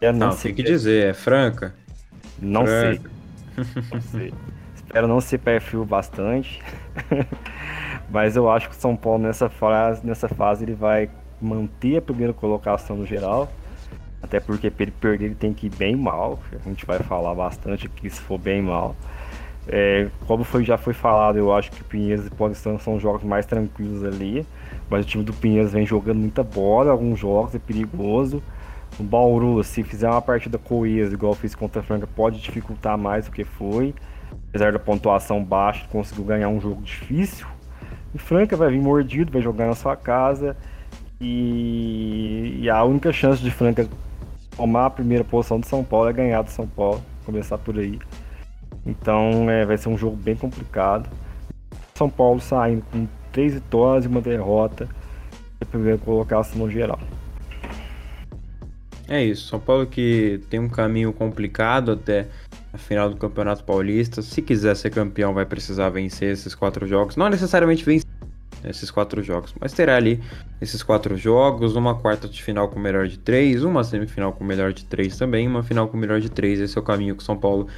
[0.00, 1.74] Não, não tem que dizer, é franca.
[2.40, 3.10] Não franca.
[3.10, 3.18] sei.
[3.92, 4.34] Não sei.
[4.76, 6.62] Espero não ser perfil bastante.
[8.08, 12.02] Mas eu acho que o São Paulo nessa fase, nessa fase ele vai manter a
[12.02, 13.52] primeira colocação no geral.
[14.22, 16.38] Até porque para ele perder ele tem que ir bem mal.
[16.64, 18.96] A gente vai falar bastante aqui se for bem mal.
[19.66, 23.44] É, como foi, já foi falado, eu acho que Pinheiros e Paulistano são jogos mais
[23.44, 24.46] tranquilos ali.
[24.88, 28.42] Mas o time do Pinheiros vem jogando muita bola, alguns jogos é perigoso.
[28.98, 33.26] O Bauru, se fizer uma partida coesa, igual fiz contra a Franca, pode dificultar mais
[33.26, 33.94] do que foi
[34.48, 37.46] apesar da pontuação baixa, conseguiu ganhar um jogo difícil.
[38.14, 40.56] E Franca vai vir mordido, vai jogar na sua casa.
[41.20, 43.88] E, e a única chance de Franca
[44.56, 47.98] tomar a primeira posição de São Paulo é ganhar do São Paulo, começar por aí.
[48.86, 51.10] Então é, vai ser um jogo bem complicado.
[51.94, 54.88] São Paulo saindo com três vitórias e uma derrota.
[55.60, 57.00] A primeira colocação no geral.
[59.08, 62.26] É isso, São Paulo que tem um caminho complicado até
[62.72, 64.20] a final do Campeonato Paulista.
[64.20, 67.16] Se quiser ser campeão, vai precisar vencer esses quatro jogos.
[67.16, 68.06] Não necessariamente vencer
[68.64, 70.20] esses quatro jogos, mas terá ali
[70.60, 74.72] esses quatro jogos, uma quarta de final com melhor de três, uma semifinal com melhor
[74.72, 76.60] de três também, uma final com melhor de três.
[76.60, 77.68] Esse é o caminho que o São Paulo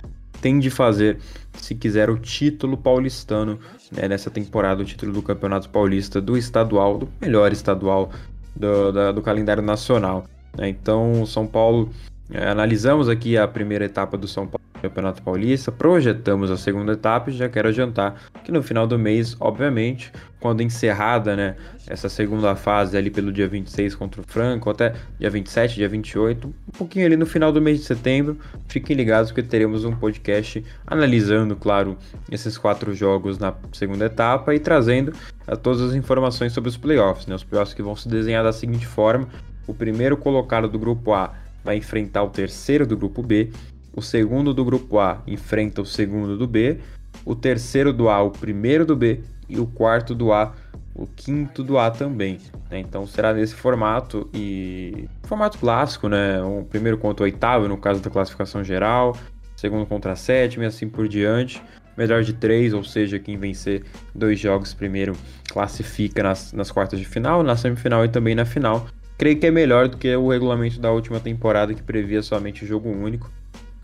[0.41, 1.19] tem de fazer
[1.53, 3.59] se quiser o título paulistano
[3.93, 8.11] né, nessa temporada, o título do Campeonato Paulista, do estadual, do melhor estadual
[8.57, 10.25] do, da, do calendário nacional.
[10.57, 10.69] Né?
[10.69, 11.91] Então, São Paulo,
[12.31, 17.31] é, analisamos aqui a primeira etapa do São Paulo Campeonato Paulista, projetamos a segunda etapa
[17.31, 20.11] e já quero adiantar que no final do mês, obviamente,
[20.41, 21.57] quando encerrada né,
[21.87, 26.49] essa segunda fase ali pelo dia 26 contra o Franco, até dia 27, dia 28,
[26.49, 30.65] um pouquinho ali no final do mês de setembro, fiquem ligados que teremos um podcast
[30.87, 31.97] analisando, claro,
[32.31, 35.13] esses quatro jogos na segunda etapa e trazendo
[35.47, 38.53] a, todas as informações sobre os playoffs, né, os playoffs que vão se desenhar da
[38.53, 39.29] seguinte forma,
[39.71, 41.35] o primeiro colocado do grupo A
[41.65, 43.51] vai enfrentar o terceiro do grupo B
[43.93, 46.79] o segundo do grupo A enfrenta o segundo do B,
[47.25, 50.55] o terceiro do A o primeiro do B e o quarto do A
[50.95, 52.39] o quinto do A também.
[52.71, 52.79] Né?
[52.79, 56.43] Então será nesse formato e formato clássico, né?
[56.43, 59.17] O primeiro contra o oitavo, no caso da classificação geral,
[59.57, 61.63] segundo contra a sétima e assim por diante.
[61.97, 63.83] Melhor de três, ou seja, quem vencer
[64.15, 65.15] dois jogos primeiro
[65.49, 68.87] classifica nas, nas quartas de final, na semifinal e também na final.
[69.21, 72.89] Creio que é melhor do que o regulamento da última temporada que previa somente jogo
[72.89, 73.31] único.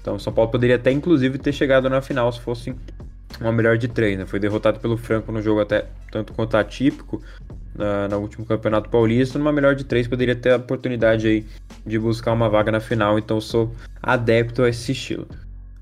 [0.00, 2.74] Então o São Paulo poderia até inclusive ter chegado na final se fosse
[3.38, 4.24] uma melhor de três, né?
[4.24, 7.22] Foi derrotado pelo Franco no jogo até tanto quanto atípico
[7.74, 9.38] na, no último Campeonato Paulista.
[9.38, 11.44] Numa melhor de três poderia ter a oportunidade aí
[11.84, 13.70] de buscar uma vaga na final, então sou
[14.02, 15.28] adepto a esse estilo.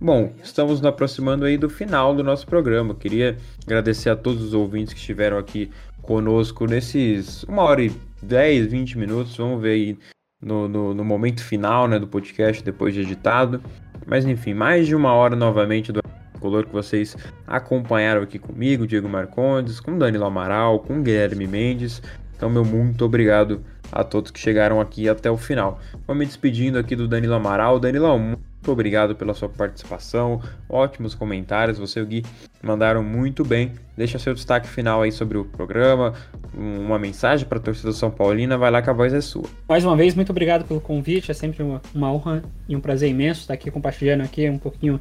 [0.01, 2.93] Bom, estamos nos aproximando aí do final do nosso programa.
[2.93, 5.71] Queria agradecer a todos os ouvintes que estiveram aqui
[6.03, 7.93] conosco nesses uma hora e
[8.25, 9.37] 10, 20 minutos.
[9.37, 9.99] Vamos ver aí
[10.41, 13.63] no, no, no momento final né, do podcast, depois de editado.
[14.07, 16.01] Mas enfim, mais de uma hora novamente do
[16.41, 22.03] color que vocês acompanharam aqui comigo, Diego Marcondes, com Danilo Amaral, com Guilherme Mendes.
[22.37, 25.81] Então, meu muito obrigado a todos que chegaram aqui até o final.
[26.07, 27.79] Vou me despedindo aqui do Danilo Amaral.
[27.79, 32.25] Danilo, muito obrigado pela sua participação, ótimos comentários, você e o Gui
[32.63, 33.73] mandaram muito bem.
[33.95, 36.15] Deixa seu destaque final aí sobre o programa,
[36.57, 39.45] uma mensagem para a torcida São Paulina, vai lá que a voz é sua.
[39.69, 43.11] Mais uma vez, muito obrigado pelo convite, é sempre uma, uma honra e um prazer
[43.11, 44.99] imenso estar aqui compartilhando aqui um pouquinho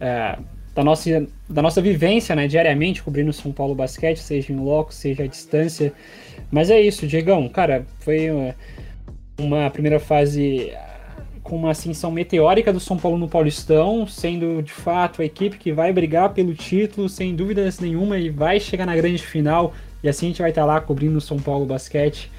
[0.00, 0.36] é,
[0.74, 5.22] da nossa, da nossa vivência, né, diariamente, cobrindo São Paulo Basquete, seja em loco, seja
[5.22, 5.92] à distância.
[6.50, 8.54] Mas é isso, Diegão, cara, foi uma,
[9.38, 10.72] uma primeira fase
[11.48, 15.72] com uma ascensão meteórica do São Paulo no Paulistão, sendo de fato a equipe que
[15.72, 19.72] vai brigar pelo título, sem dúvidas nenhuma, e vai chegar na grande final.
[20.02, 22.30] E assim a gente vai estar lá cobrindo o São Paulo Basquete.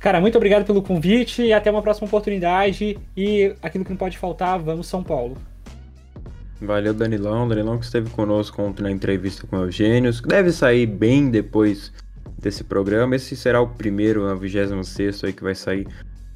[0.00, 2.98] Cara, muito obrigado pelo convite e até uma próxima oportunidade.
[3.14, 5.36] E aquilo que não pode faltar, vamos São Paulo.
[6.60, 7.46] Valeu, Danilão.
[7.46, 10.10] Danilão que esteve conosco ontem na entrevista com o Eugênio.
[10.22, 11.92] Deve sair bem depois
[12.38, 13.16] desse programa.
[13.16, 15.86] Esse será o primeiro, a 26 aí que vai sair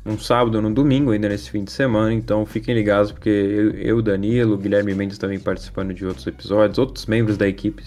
[0.05, 2.13] um sábado ou no domingo, ainda nesse fim de semana.
[2.13, 7.07] Então fiquem ligados, porque eu, eu Danilo, Guilherme Mendes também participando de outros episódios, outros
[7.07, 7.83] membros da equipe,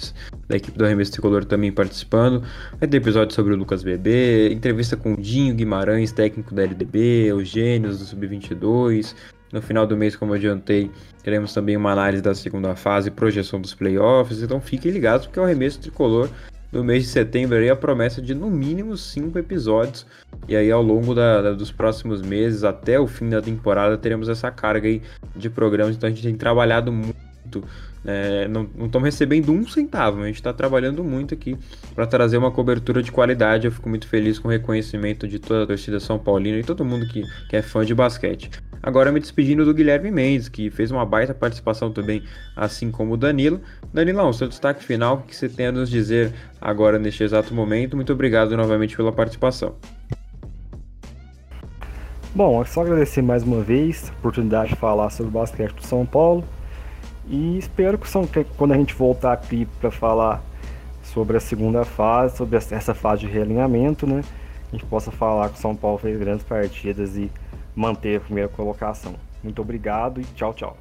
[0.48, 2.44] da equipe do Arremesso Tricolor também participando.
[2.80, 7.26] Vai ter episódio sobre o Lucas Bebê, entrevista com o Dinho Guimarães, técnico da LDB,
[7.28, 9.16] Eugênios do Sub-22.
[9.52, 10.90] No final do mês, como eu adiantei,
[11.24, 14.42] teremos também uma análise da segunda fase, projeção dos playoffs.
[14.42, 16.30] Então fiquem ligados, porque o Arremesso Tricolor
[16.74, 20.08] no mês de setembro aí a promessa de no mínimo cinco episódios.
[20.48, 24.28] E aí ao longo da, da, dos próximos meses, até o fim da temporada, teremos
[24.30, 25.02] essa carga aí
[25.36, 25.96] de programas.
[25.96, 27.14] Então a gente tem trabalhado muito.
[28.06, 31.58] É, não estamos recebendo um centavo, a gente está trabalhando muito aqui
[31.96, 33.66] para trazer uma cobertura de qualidade.
[33.66, 36.84] Eu fico muito feliz com o reconhecimento de toda a torcida São Paulina e todo
[36.84, 38.50] mundo que, que é fã de basquete.
[38.82, 42.22] Agora me despedindo do Guilherme Mendes, que fez uma baita participação também,
[42.54, 43.62] assim como o Danilo.
[43.94, 47.96] Danilão, seu destaque final, o que você tem a nos dizer agora neste exato momento?
[47.96, 49.78] Muito obrigado novamente pela participação.
[52.36, 55.86] Bom, é só agradecer mais uma vez a oportunidade de falar sobre o basquete do
[55.86, 56.44] São Paulo.
[57.28, 58.08] E espero que,
[58.58, 60.44] quando a gente voltar aqui para falar
[61.04, 64.24] sobre a segunda fase, sobre essa fase de realinhamento, né?
[64.68, 67.32] A gente possa falar que o São Paulo fez grandes partidas e
[67.76, 69.14] manter a primeira colocação.
[69.44, 70.76] Muito obrigado e tchau, tchau.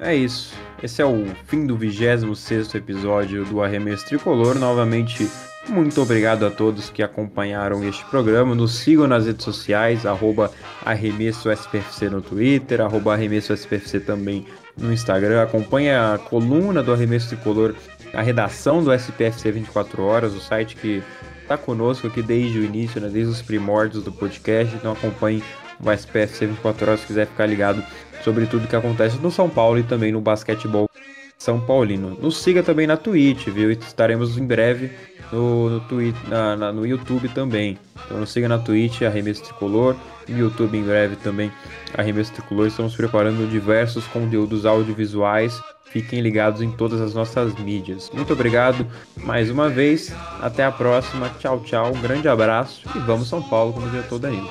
[0.00, 0.56] É isso.
[0.82, 4.58] Esse é o fim do 26 episódio do Arremesso Tricolor.
[4.58, 5.30] Novamente,
[5.68, 8.54] muito obrigado a todos que acompanharam este programa.
[8.54, 10.50] Nos sigam nas redes sociais, arroba
[10.84, 15.42] SPFC no Twitter, arroba SPFC também no Instagram.
[15.42, 17.74] Acompanhe a coluna do Arremesso Tricolor,
[18.12, 21.02] a redação do SPFC 24 Horas, o site que
[21.42, 24.74] está conosco aqui desde o início, né, desde os primórdios do podcast.
[24.74, 25.42] Então acompanhe
[25.80, 27.82] o SPFC 24 horas se quiser ficar ligado
[28.22, 30.88] sobre tudo que acontece no São Paulo e também no basquetebol
[31.36, 32.16] São Paulino.
[32.20, 33.70] Nos siga também na Twitch, viu?
[33.70, 34.90] Estaremos em breve
[35.32, 37.78] no, no, Twitch, na, na, no YouTube também.
[38.04, 39.96] Então nos siga na Twitch, Arremesso Tricolor,
[40.28, 41.50] no YouTube em breve também,
[41.96, 42.66] Arremesso Tricolor.
[42.66, 45.60] Estamos preparando diversos conteúdos audiovisuais
[45.92, 48.10] Fiquem ligados em todas as nossas mídias.
[48.14, 48.86] Muito obrigado
[49.18, 50.10] mais uma vez.
[50.40, 51.30] Até a próxima.
[51.38, 51.92] Tchau, tchau.
[51.92, 54.50] Um grande abraço e vamos São Paulo, como diretor Danilo.